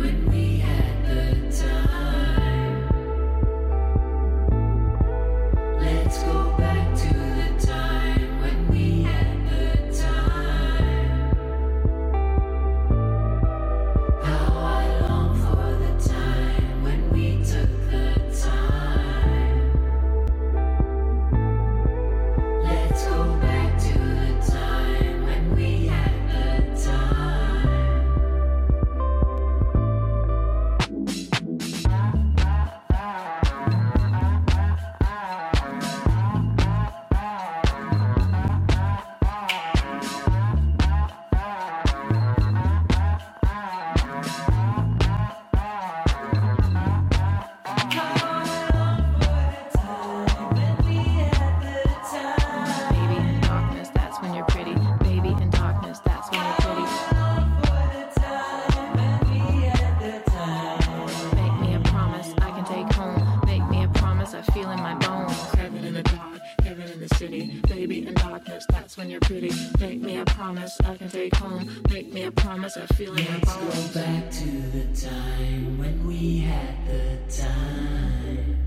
me 72.76 72.82
a 72.82 72.84
I 72.84 72.88
feel 72.96 73.18
in 73.18 73.26
Let's 73.26 73.56
bones. 73.58 73.94
go 73.94 74.02
back 74.02 74.32
to 74.32 74.50
the 74.72 75.08
time 75.08 75.78
when 75.78 76.08
we 76.08 76.40
had 76.40 76.88
the 76.88 77.18
time. 77.32 78.62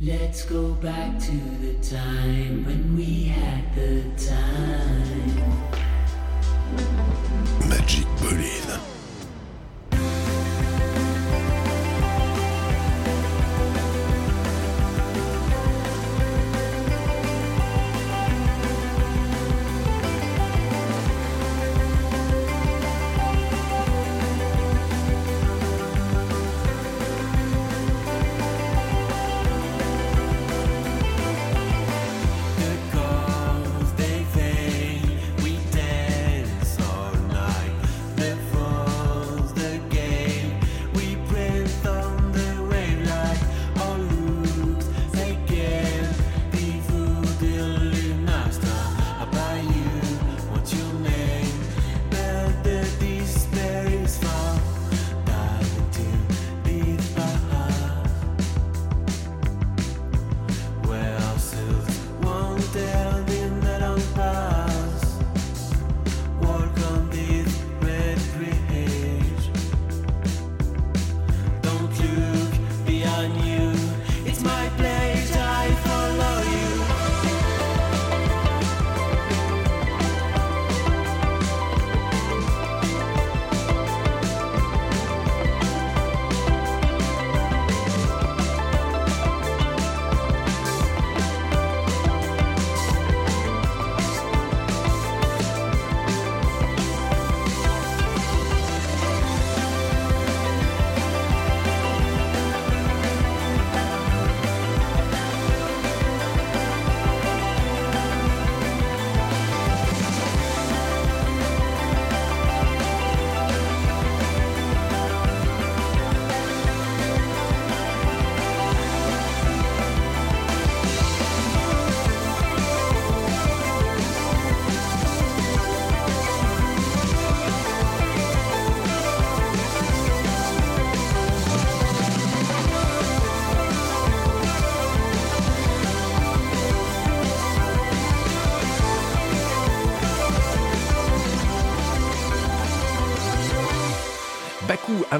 Let's 0.00 0.44
go 0.44 0.72
back 0.74 1.18
to 1.18 1.32
the 1.32 1.74
time 1.86 2.64
when 2.64 2.96
we 2.96 3.09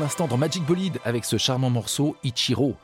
l'instant 0.00 0.26
dans 0.26 0.38
Magic 0.38 0.64
Bolide, 0.64 0.98
avec 1.04 1.26
ce 1.26 1.36
charmant 1.36 1.68
morceau 1.68 2.16
Ichiro. 2.24 2.74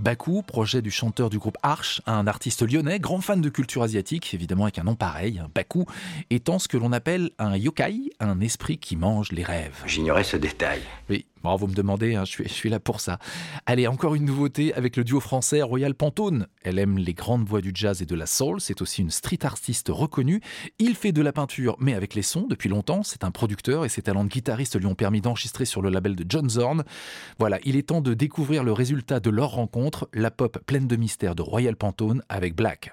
Baku, 0.00 0.42
projet 0.42 0.82
du 0.82 0.90
chanteur 0.90 1.30
du 1.30 1.38
groupe 1.38 1.56
Arch, 1.62 2.02
un 2.06 2.26
artiste 2.26 2.68
lyonnais, 2.68 2.98
grand 2.98 3.20
fan 3.20 3.40
de 3.40 3.48
culture 3.48 3.84
asiatique, 3.84 4.34
évidemment 4.34 4.64
avec 4.64 4.80
un 4.80 4.82
nom 4.82 4.96
pareil, 4.96 5.40
Baku, 5.54 5.86
étant 6.30 6.58
ce 6.58 6.66
que 6.66 6.76
l'on 6.76 6.90
appelle 6.90 7.30
un 7.38 7.56
yokai, 7.56 8.10
un 8.20 8.40
esprit 8.40 8.78
qui 8.78 8.96
mange 8.96 9.32
les 9.32 9.42
rêves. 9.42 9.82
J'ignorais 9.86 10.24
ce 10.24 10.36
détail. 10.36 10.80
Oui, 11.08 11.26
bon, 11.42 11.56
vous 11.56 11.66
me 11.66 11.74
demandez, 11.74 12.14
hein, 12.14 12.24
je, 12.24 12.30
suis, 12.30 12.44
je 12.44 12.52
suis 12.52 12.70
là 12.70 12.80
pour 12.80 13.00
ça. 13.00 13.18
Allez, 13.66 13.86
encore 13.86 14.14
une 14.14 14.24
nouveauté 14.24 14.74
avec 14.74 14.96
le 14.96 15.04
duo 15.04 15.20
français 15.20 15.62
Royal 15.62 15.94
Pantone. 15.94 16.46
Elle 16.62 16.78
aime 16.78 16.98
les 16.98 17.14
grandes 17.14 17.44
voix 17.46 17.60
du 17.60 17.72
jazz 17.74 18.02
et 18.02 18.06
de 18.06 18.14
la 18.14 18.26
soul, 18.26 18.60
c'est 18.60 18.82
aussi 18.82 19.02
une 19.02 19.10
street 19.10 19.44
artiste 19.44 19.88
reconnue. 19.90 20.40
Il 20.78 20.94
fait 20.94 21.12
de 21.12 21.22
la 21.22 21.32
peinture, 21.32 21.76
mais 21.78 21.94
avec 21.94 22.14
les 22.14 22.22
sons 22.22 22.46
depuis 22.48 22.68
longtemps. 22.68 23.02
C'est 23.02 23.24
un 23.24 23.30
producteur 23.30 23.84
et 23.84 23.88
ses 23.88 24.02
talents 24.02 24.24
de 24.24 24.28
guitariste 24.28 24.78
lui 24.78 24.86
ont 24.86 24.94
permis 24.94 25.20
d'enregistrer 25.20 25.64
sur 25.64 25.82
le 25.82 25.90
label 25.90 26.16
de 26.16 26.24
John 26.28 26.48
Zorn. 26.48 26.84
Voilà, 27.38 27.58
il 27.64 27.76
est 27.76 27.88
temps 27.88 28.00
de 28.00 28.14
découvrir 28.14 28.64
le 28.64 28.72
résultat 28.72 29.20
de 29.20 29.30
leur 29.30 29.50
rencontre, 29.50 30.08
la 30.12 30.30
pop 30.30 30.58
pleine 30.66 30.86
de 30.86 30.96
mystère 30.96 31.34
de 31.34 31.42
Royal 31.42 31.76
Pantone 31.76 32.22
avec 32.28 32.54
Black. 32.54 32.92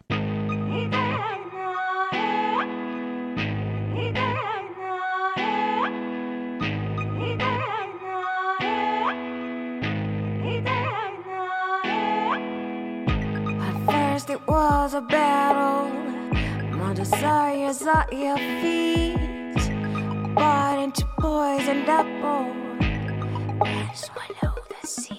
Was 14.48 14.94
a 14.94 15.02
battle. 15.02 15.90
My 16.78 16.94
desires 16.94 17.82
at 17.84 18.12
your 18.14 18.38
feet. 18.38 19.62
Bite 20.36 20.80
into 20.84 21.06
poisoned 21.20 21.88
apple. 21.88 22.52
And 23.66 23.96
swallow 23.96 24.56
the 24.70 24.88
seed. 24.88 25.18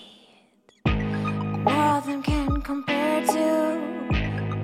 Nothing 1.65 2.23
can 2.23 2.63
compare 2.63 3.21
to 3.27 3.79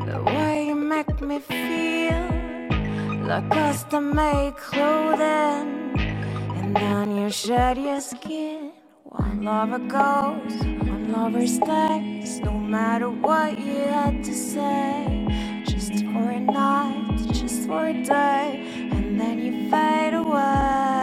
the 0.06 0.22
way 0.22 0.66
you 0.68 0.74
make 0.74 1.20
me 1.20 1.38
feel. 1.38 2.24
Like 3.26 3.50
custom 3.50 4.14
made 4.14 4.56
clothing. 4.56 5.68
And 6.58 6.74
then 6.74 7.16
you 7.16 7.30
shed 7.30 7.76
your 7.78 8.00
skin. 8.00 8.72
One 9.04 9.42
lover 9.44 9.78
goes, 9.78 10.54
one 11.08 11.34
lover 11.34 11.46
stays. 11.46 12.40
No 12.40 12.52
matter 12.52 13.10
what 13.10 13.58
you 13.58 13.76
had 13.76 14.24
to 14.24 14.34
say, 14.34 15.26
just 15.66 15.92
for 16.06 16.30
a 16.30 16.40
night, 16.40 17.18
just 17.32 17.66
for 17.68 17.86
a 17.88 17.94
day, 18.04 18.64
and 18.92 19.20
then 19.20 19.38
you 19.38 19.70
fade 19.70 20.14
away. 20.14 20.97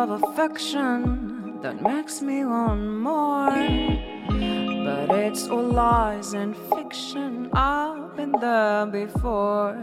Of 0.00 0.22
affection 0.22 1.60
that 1.60 1.82
makes 1.82 2.22
me 2.22 2.42
want 2.42 2.80
more. 2.80 3.50
But 4.86 5.10
it's 5.10 5.46
all 5.46 5.62
lies 5.62 6.32
and 6.32 6.56
fiction. 6.74 7.50
I've 7.52 8.16
been 8.16 8.32
there 8.40 8.86
before. 8.86 9.76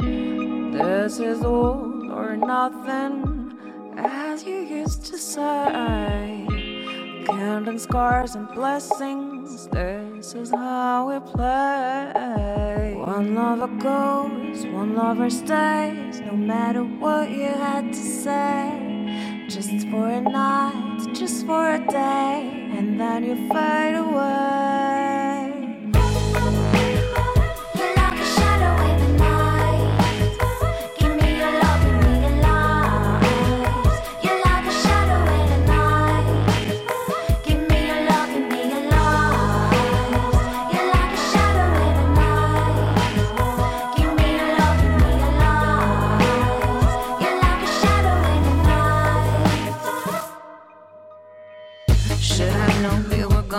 This 0.00 1.20
is 1.20 1.44
all 1.44 2.10
or 2.10 2.36
nothing, 2.36 3.56
as 3.96 4.42
you 4.42 4.58
used 4.58 5.04
to 5.06 5.16
say. 5.16 6.44
Counting 7.24 7.78
scars 7.78 8.34
and 8.34 8.48
blessings, 8.48 9.68
this 9.68 10.34
is 10.34 10.50
how 10.50 11.10
we 11.10 11.20
play. 11.30 12.94
One 12.96 13.36
lover 13.36 13.68
goes, 13.78 14.66
one 14.66 14.96
lover 14.96 15.30
stays, 15.30 16.20
no 16.20 16.32
matter 16.32 16.82
what 16.82 17.30
you 17.30 17.46
had 17.46 17.92
to 17.92 18.02
say. 18.24 18.81
Just 19.52 19.86
for 19.88 20.08
a 20.08 20.22
night, 20.22 21.12
just 21.12 21.44
for 21.44 21.74
a 21.74 21.78
day, 21.78 22.70
and 22.74 22.98
then 22.98 23.22
you 23.22 23.36
fade 23.50 23.96
away. 23.96 24.61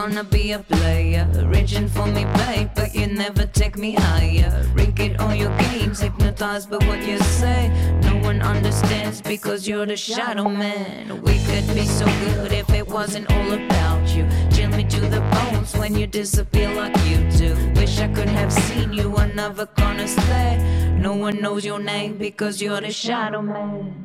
Gonna 0.10 0.24
be 0.24 0.52
a 0.52 0.60
player. 0.60 1.26
Reaching 1.46 1.88
for 1.88 2.06
me, 2.06 2.26
babe, 2.40 2.70
but 2.76 2.94
you 2.94 3.08
never 3.08 3.46
take 3.46 3.78
me 3.78 3.94
higher. 3.94 4.52
Rig 4.74 5.00
it 5.00 5.18
on 5.22 5.38
your 5.38 5.56
games, 5.58 6.02
hypnotized 6.02 6.70
by 6.70 6.78
what 6.88 7.02
you 7.08 7.18
say. 7.20 7.70
No 8.02 8.18
one 8.18 8.42
understands 8.42 9.22
because 9.22 9.66
you're 9.66 9.86
the 9.86 9.96
shadow 9.96 10.50
man. 10.50 11.22
We 11.22 11.36
could 11.46 11.68
be 11.74 11.86
so 11.86 12.06
good 12.26 12.52
if 12.52 12.70
it 12.72 12.86
wasn't 12.86 13.32
all 13.32 13.52
about 13.54 14.14
you. 14.14 14.28
Chill 14.52 14.72
me 14.72 14.84
to 14.84 15.00
the 15.00 15.22
bones 15.34 15.74
when 15.78 15.96
you 15.96 16.06
disappear 16.06 16.74
like 16.74 16.98
you 17.08 17.20
do. 17.40 17.56
Wish 17.80 17.98
I 18.00 18.10
could 18.10 18.30
have 18.40 18.52
seen 18.52 18.92
you, 18.92 19.16
I'm 19.16 19.34
never 19.38 19.66
gonna 19.68 20.08
stay. 20.08 20.52
No 21.00 21.14
one 21.14 21.40
knows 21.42 21.64
your 21.64 21.80
name 21.80 22.18
because 22.18 22.62
you're 22.62 22.82
the 22.82 22.92
shadow 22.92 23.42
man. 23.42 24.03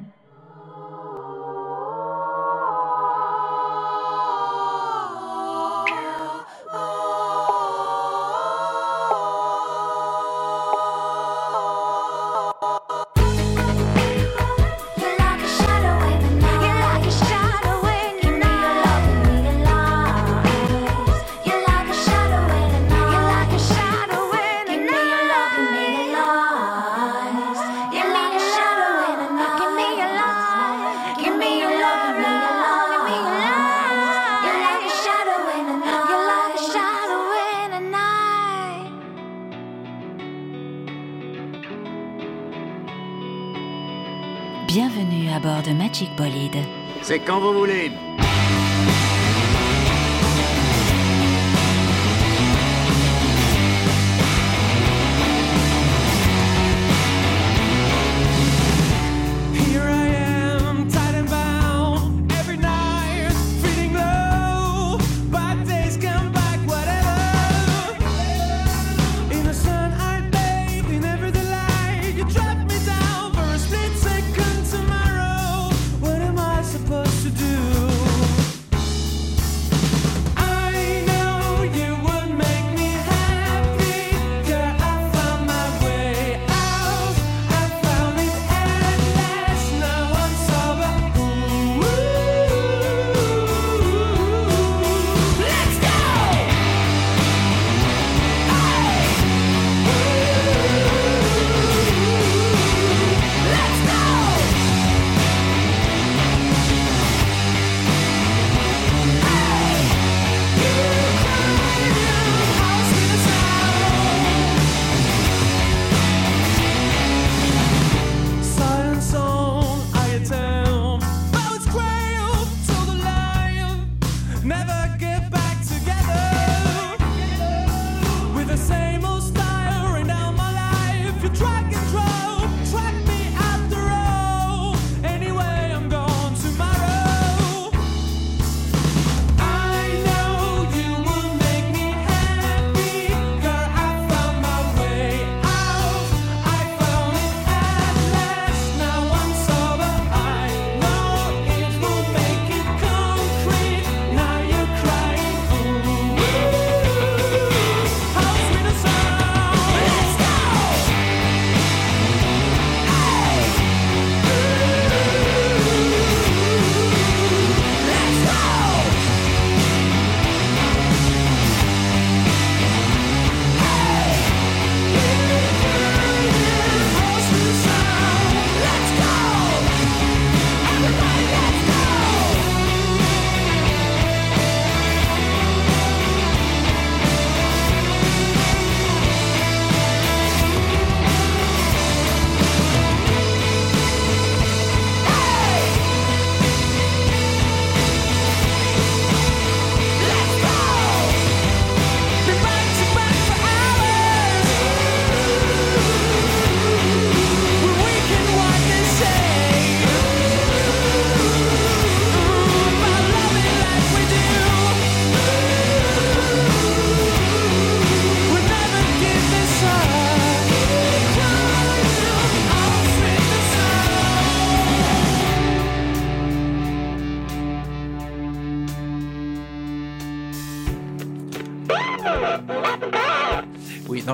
C'est 47.03 47.19
quand 47.19 47.41
vous 47.41 47.53
voulez. 47.53 47.91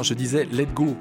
Je 0.04 0.14
disais 0.14 0.46
Let 0.52 0.68
Go. 0.74 0.96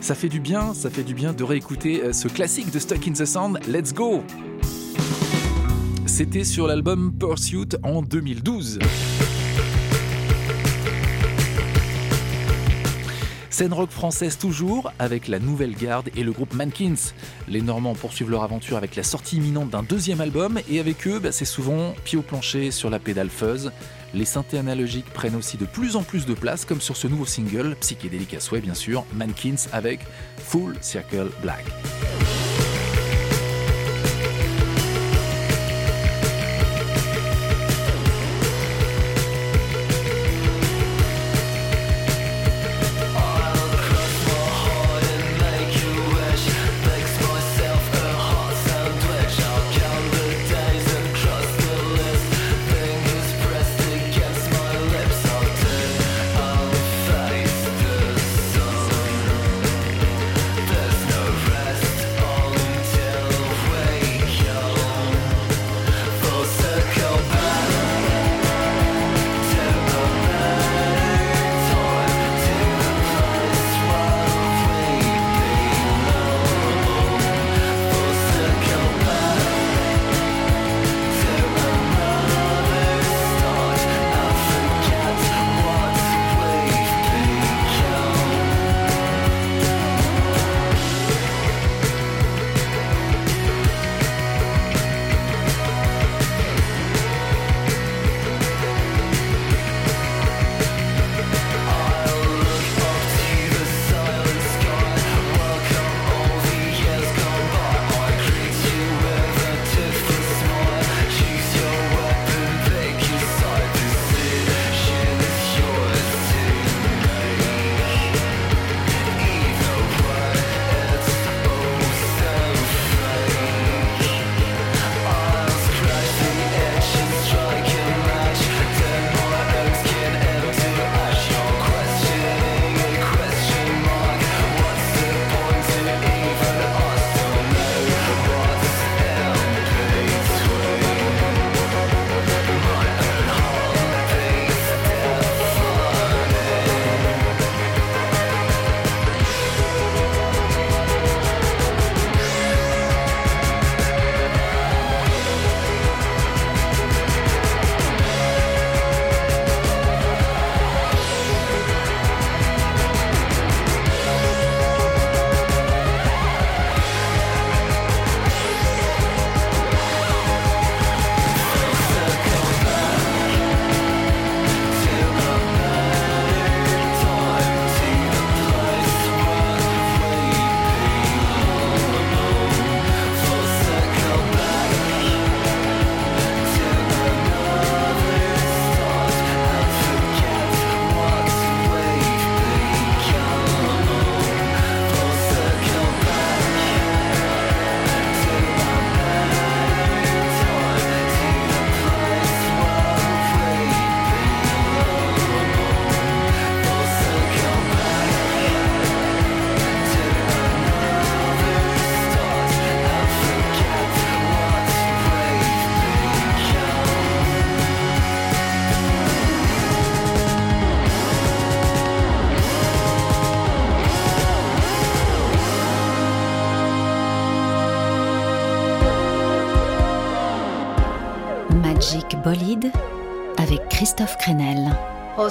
Ça 0.00 0.14
fait 0.14 0.28
du 0.28 0.40
bien, 0.40 0.72
ça 0.74 0.90
fait 0.90 1.02
du 1.02 1.14
bien 1.14 1.32
de 1.32 1.44
réécouter 1.44 2.02
euh, 2.02 2.12
ce 2.12 2.28
classique 2.28 2.70
de 2.70 2.78
Stuck 2.78 3.06
in 3.06 3.12
the 3.12 3.26
Sand, 3.26 3.60
Let's 3.68 3.92
Go. 3.92 4.22
C'était 6.06 6.44
sur 6.44 6.66
l'album 6.66 7.12
Pursuit 7.12 7.68
en 7.82 8.02
2012. 8.02 8.78
Scène 13.50 13.72
rock 13.72 13.90
française 13.90 14.38
toujours, 14.38 14.92
avec 14.98 15.26
la 15.26 15.40
Nouvelle 15.40 15.74
Garde 15.74 16.10
et 16.16 16.22
le 16.22 16.32
groupe 16.32 16.54
Mankins. 16.54 17.12
Les 17.48 17.60
Normands 17.60 17.94
poursuivent 17.94 18.30
leur 18.30 18.44
aventure 18.44 18.76
avec 18.76 18.94
la 18.94 19.02
sortie 19.02 19.36
imminente 19.36 19.70
d'un 19.70 19.82
deuxième 19.82 20.20
album, 20.20 20.60
et 20.70 20.78
avec 20.78 21.06
eux, 21.08 21.18
bah, 21.18 21.32
c'est 21.32 21.44
souvent 21.44 21.94
pied 22.04 22.16
au 22.16 22.22
plancher 22.22 22.70
sur 22.70 22.88
la 22.88 23.00
pédale 23.00 23.30
fuzz. 23.30 23.72
Les 24.14 24.24
synthés 24.24 24.58
analogiques 24.58 25.10
prennent 25.12 25.36
aussi 25.36 25.56
de 25.56 25.66
plus 25.66 25.96
en 25.96 26.02
plus 26.02 26.26
de 26.26 26.34
place, 26.34 26.64
comme 26.64 26.80
sur 26.80 26.96
ce 26.96 27.08
nouveau 27.08 27.26
single, 27.26 27.76
psychédélique 27.80 28.34
à 28.34 28.40
souhait 28.40 28.60
bien 28.60 28.74
sûr, 28.74 29.04
Mankins 29.14 29.68
avec 29.72 30.00
Full 30.38 30.76
Circle 30.80 31.30
Black. 31.42 31.64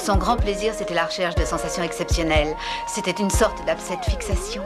Son 0.07 0.15
grand 0.15 0.37
plaisir, 0.37 0.73
c'était 0.73 0.93
la 0.93 1.03
recherche 1.03 1.35
de 1.35 1.43
sensations 1.43 1.83
exceptionnelles. 1.83 2.55
C'était 2.87 3.11
une 3.11 3.29
sorte 3.29 3.65
d'abcès 3.65 3.97
fixation. 4.07 4.63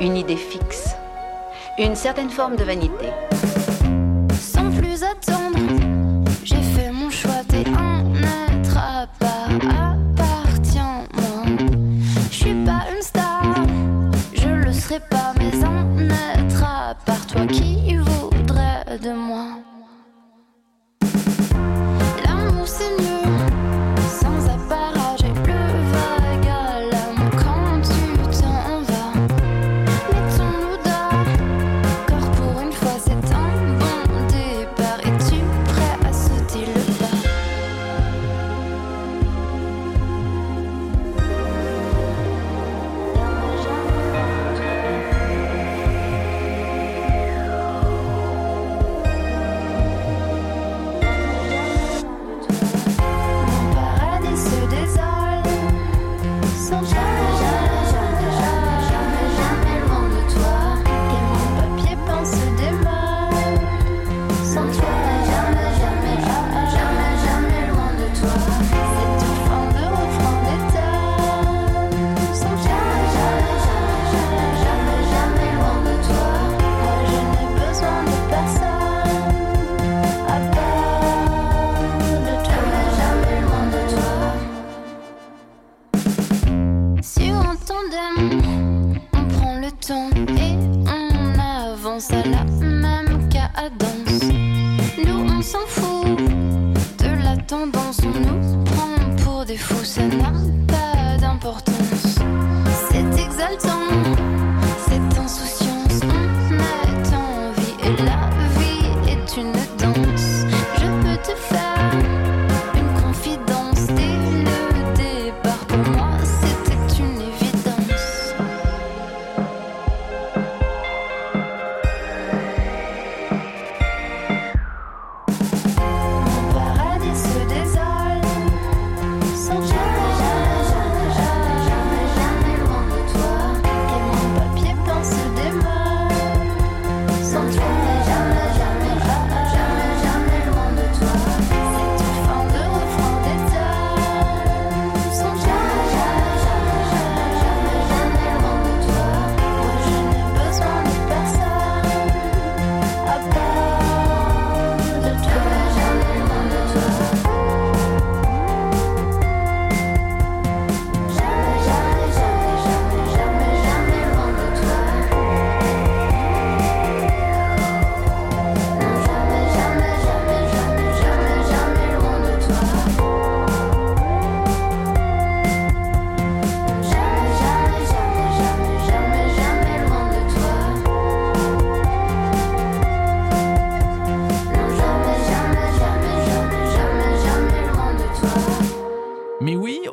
Une 0.00 0.16
idée 0.16 0.38
fixe. 0.38 0.94
Une 1.76 1.94
certaine 1.94 2.30
forme 2.30 2.56
de 2.56 2.64
vanité. 2.64 3.10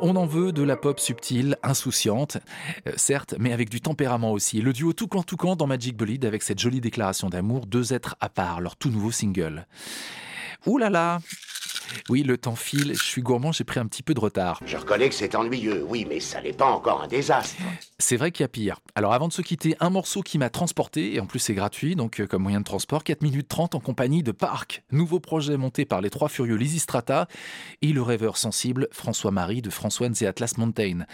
On 0.01 0.15
en 0.15 0.25
veut 0.25 0.51
de 0.51 0.63
la 0.63 0.75
pop 0.75 0.99
subtile, 0.99 1.57
insouciante, 1.63 2.37
euh, 2.87 2.91
certes, 2.97 3.35
mais 3.39 3.53
avec 3.53 3.69
du 3.69 3.81
tempérament 3.81 4.31
aussi. 4.31 4.61
Le 4.61 4.73
duo 4.73 4.93
Toucan 4.93 5.23
Toucan 5.23 5.55
dans 5.55 5.67
Magic 5.67 5.95
Bolide 5.95 6.25
avec 6.25 6.43
cette 6.43 6.59
jolie 6.59 6.81
déclaration 6.81 7.29
d'amour, 7.29 7.65
deux 7.67 7.93
êtres 7.93 8.15
à 8.19 8.29
part, 8.29 8.61
leur 8.61 8.75
tout 8.75 8.89
nouveau 8.89 9.11
single. 9.11 9.67
Ouh 10.65 10.77
là 10.77 10.89
là 10.89 11.19
Oui, 12.09 12.23
le 12.23 12.37
temps 12.37 12.55
file, 12.55 12.93
je 12.95 13.03
suis 13.03 13.21
gourmand, 13.21 13.51
j'ai 13.51 13.63
pris 13.63 13.79
un 13.79 13.85
petit 13.85 14.03
peu 14.03 14.13
de 14.13 14.19
retard. 14.19 14.59
Je 14.65 14.77
reconnais 14.77 15.09
que 15.09 15.15
c'est 15.15 15.35
ennuyeux, 15.35 15.85
oui, 15.87 16.05
mais 16.07 16.19
ça 16.19 16.41
n'est 16.41 16.53
pas 16.53 16.65
encore 16.65 17.03
un 17.03 17.07
désastre. 17.07 17.55
C'est 17.99 18.17
vrai 18.17 18.31
qu'il 18.31 18.43
y 18.43 18.45
a 18.45 18.49
pire. 18.49 18.79
Alors 18.95 19.13
avant 19.13 19.27
de 19.27 19.33
se 19.33 19.41
quitter, 19.41 19.75
un 19.79 19.89
morceau 19.89 20.21
qui 20.21 20.37
m'a 20.37 20.49
transporté, 20.49 21.15
et 21.15 21.19
en 21.19 21.25
plus 21.25 21.39
c'est 21.39 21.53
gratuit, 21.53 21.95
donc 21.95 22.19
euh, 22.19 22.27
comme 22.27 22.43
moyen 22.43 22.59
de 22.59 22.65
transport, 22.65 23.03
4 23.03 23.21
minutes 23.21 23.47
30 23.47 23.75
en 23.75 23.79
compagnie 23.79 24.23
de 24.23 24.31
Parc, 24.31 24.83
nouveau 24.91 25.19
projet 25.19 25.57
monté 25.57 25.85
par 25.85 26.01
les 26.01 26.09
trois 26.09 26.29
furieux 26.29 26.55
Lizzy 26.55 26.79
Strata 26.79 27.27
et 27.81 27.93
le 27.93 28.01
rêveur 28.01 28.37
sensible 28.37 28.87
François-Marie 28.91 29.61
de 29.61 29.69
François 29.69 30.07
et 30.21 30.25
Atlas 30.25 30.57
Mountain. 30.57 31.05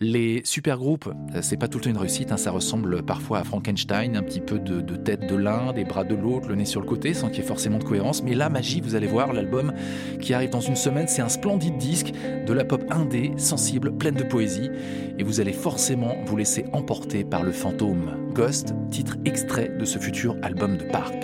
Les 0.00 0.42
super 0.44 0.78
groupes, 0.78 1.12
euh, 1.34 1.42
c'est 1.42 1.56
pas 1.56 1.68
tout 1.68 1.78
le 1.78 1.84
temps 1.84 1.90
une 1.90 1.98
réussite, 1.98 2.32
hein, 2.32 2.36
ça 2.36 2.50
ressemble 2.50 3.02
parfois 3.02 3.38
à 3.38 3.44
Frankenstein, 3.44 4.16
un 4.16 4.22
petit 4.22 4.40
peu 4.40 4.58
de, 4.58 4.80
de 4.80 4.96
tête 4.96 5.26
de 5.26 5.36
l'un, 5.36 5.72
des 5.72 5.84
bras 5.84 6.04
de 6.04 6.14
l'autre, 6.14 6.48
le 6.48 6.54
nez 6.54 6.64
sur 6.64 6.80
le 6.80 6.86
côté, 6.86 7.14
sans 7.14 7.28
qu'il 7.28 7.38
y 7.38 7.40
ait 7.40 7.46
forcément 7.46 7.78
de 7.78 7.84
cohérence, 7.84 8.22
mais 8.22 8.34
la 8.34 8.48
magie, 8.48 8.80
vous 8.80 8.94
allez 8.94 9.06
voir, 9.06 9.32
l'album 9.32 9.72
qui 10.20 10.34
arrive 10.34 10.50
dans 10.50 10.60
une 10.60 10.76
semaine, 10.76 11.08
c'est 11.08 11.22
un 11.22 11.28
splendide 11.28 11.76
disque 11.76 12.12
de 12.46 12.52
la 12.52 12.64
pop 12.64 12.84
indé, 12.90 13.32
sensible, 13.36 13.92
pleine 13.92 14.14
de 14.14 14.24
poésie, 14.24 14.70
et 15.18 15.22
vous 15.22 15.40
allez 15.40 15.52
forcément 15.52 16.16
vous 16.26 16.36
laisser 16.36 16.66
emporter 16.72 17.24
par 17.24 17.42
le 17.42 17.52
fantôme. 17.52 18.30
Ghost, 18.32 18.74
titre 18.90 19.16
extrait 19.24 19.68
de 19.68 19.84
ce 19.84 19.98
futur 19.98 20.36
album 20.42 20.76
de 20.76 20.84
Park. 20.84 21.16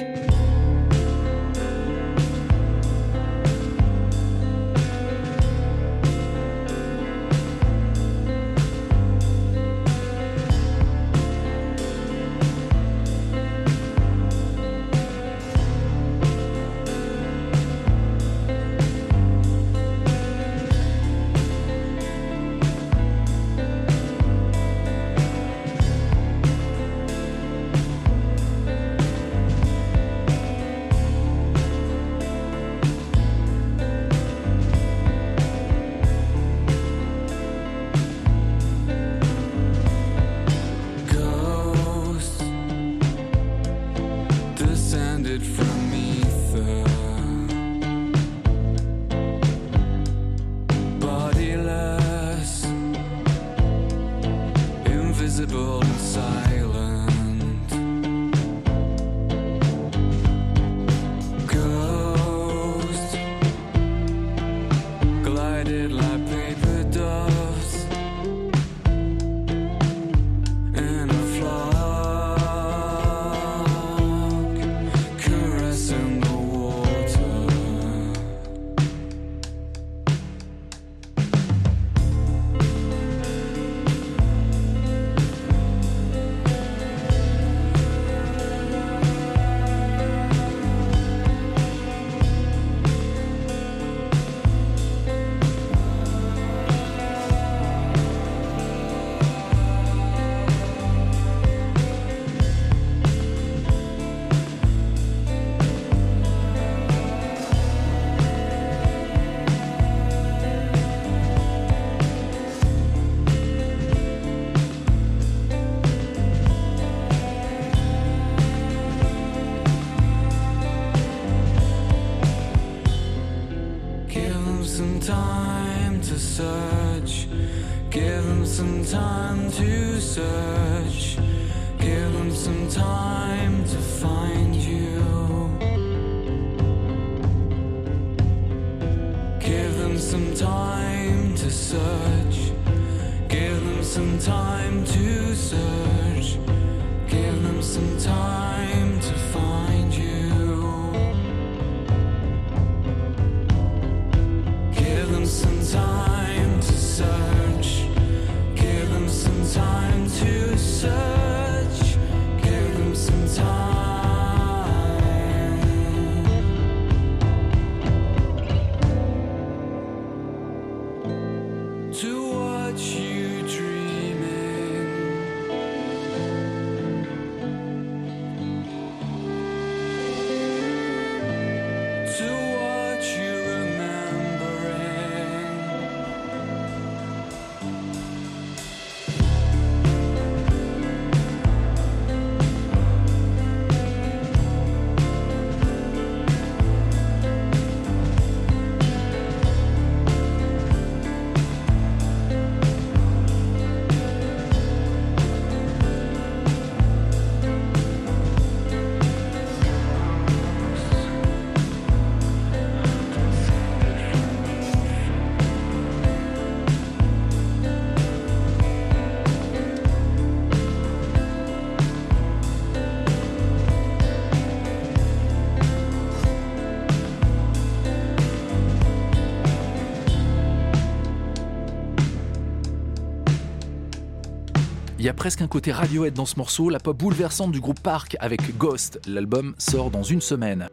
Presque 235.26 235.42
un 235.42 235.48
côté 235.48 235.72
Radiohead 235.72 236.14
dans 236.14 236.24
ce 236.24 236.36
morceau, 236.36 236.70
la 236.70 236.78
pop 236.78 236.96
bouleversante 236.96 237.50
du 237.50 237.58
groupe 237.60 237.80
Park 237.80 238.16
avec 238.20 238.56
Ghost. 238.58 239.00
L'album 239.08 239.56
sort 239.58 239.90
dans 239.90 240.04
une 240.04 240.20
semaine. 240.20 240.68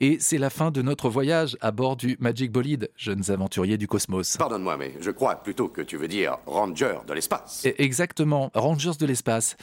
Et 0.00 0.18
c'est 0.20 0.38
la 0.38 0.48
fin 0.48 0.70
de 0.70 0.80
notre 0.80 1.08
voyage 1.08 1.56
à 1.60 1.72
bord 1.72 1.96
du 1.96 2.16
Magic 2.20 2.52
Bolide, 2.52 2.88
jeunes 2.96 3.32
aventuriers 3.32 3.76
du 3.76 3.88
cosmos. 3.88 4.36
Pardonne-moi, 4.36 4.76
mais 4.76 4.94
je 5.00 5.10
crois 5.10 5.34
plutôt 5.42 5.66
que 5.66 5.82
tu 5.82 5.96
veux 5.96 6.06
dire 6.06 6.38
Ranger 6.46 6.98
de 7.08 7.14
l'espace. 7.14 7.64
Et- 7.64 7.82
Exactement, 7.82 8.52
Rangers 8.54 8.92
de 8.96 9.06
l'espace. 9.06 9.56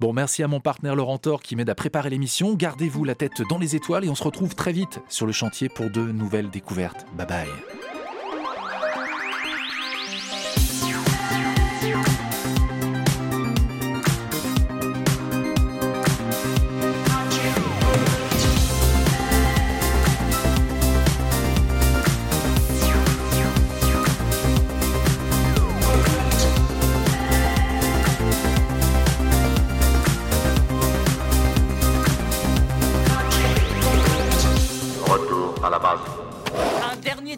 Bon, 0.00 0.12
merci 0.12 0.42
à 0.42 0.48
mon 0.48 0.58
partenaire 0.58 0.96
Laurent 0.96 1.18
Thor 1.18 1.40
qui 1.40 1.54
m'aide 1.54 1.70
à 1.70 1.76
préparer 1.76 2.10
l'émission. 2.10 2.54
Gardez-vous 2.54 3.04
la 3.04 3.14
tête 3.14 3.42
dans 3.48 3.58
les 3.60 3.76
étoiles 3.76 4.04
et 4.04 4.08
on 4.08 4.16
se 4.16 4.24
retrouve 4.24 4.56
très 4.56 4.72
vite 4.72 4.98
sur 5.08 5.24
le 5.24 5.32
chantier 5.32 5.68
pour 5.68 5.88
de 5.88 6.00
nouvelles 6.00 6.50
découvertes. 6.50 7.06
Bye 7.16 7.26
bye. 7.28 7.91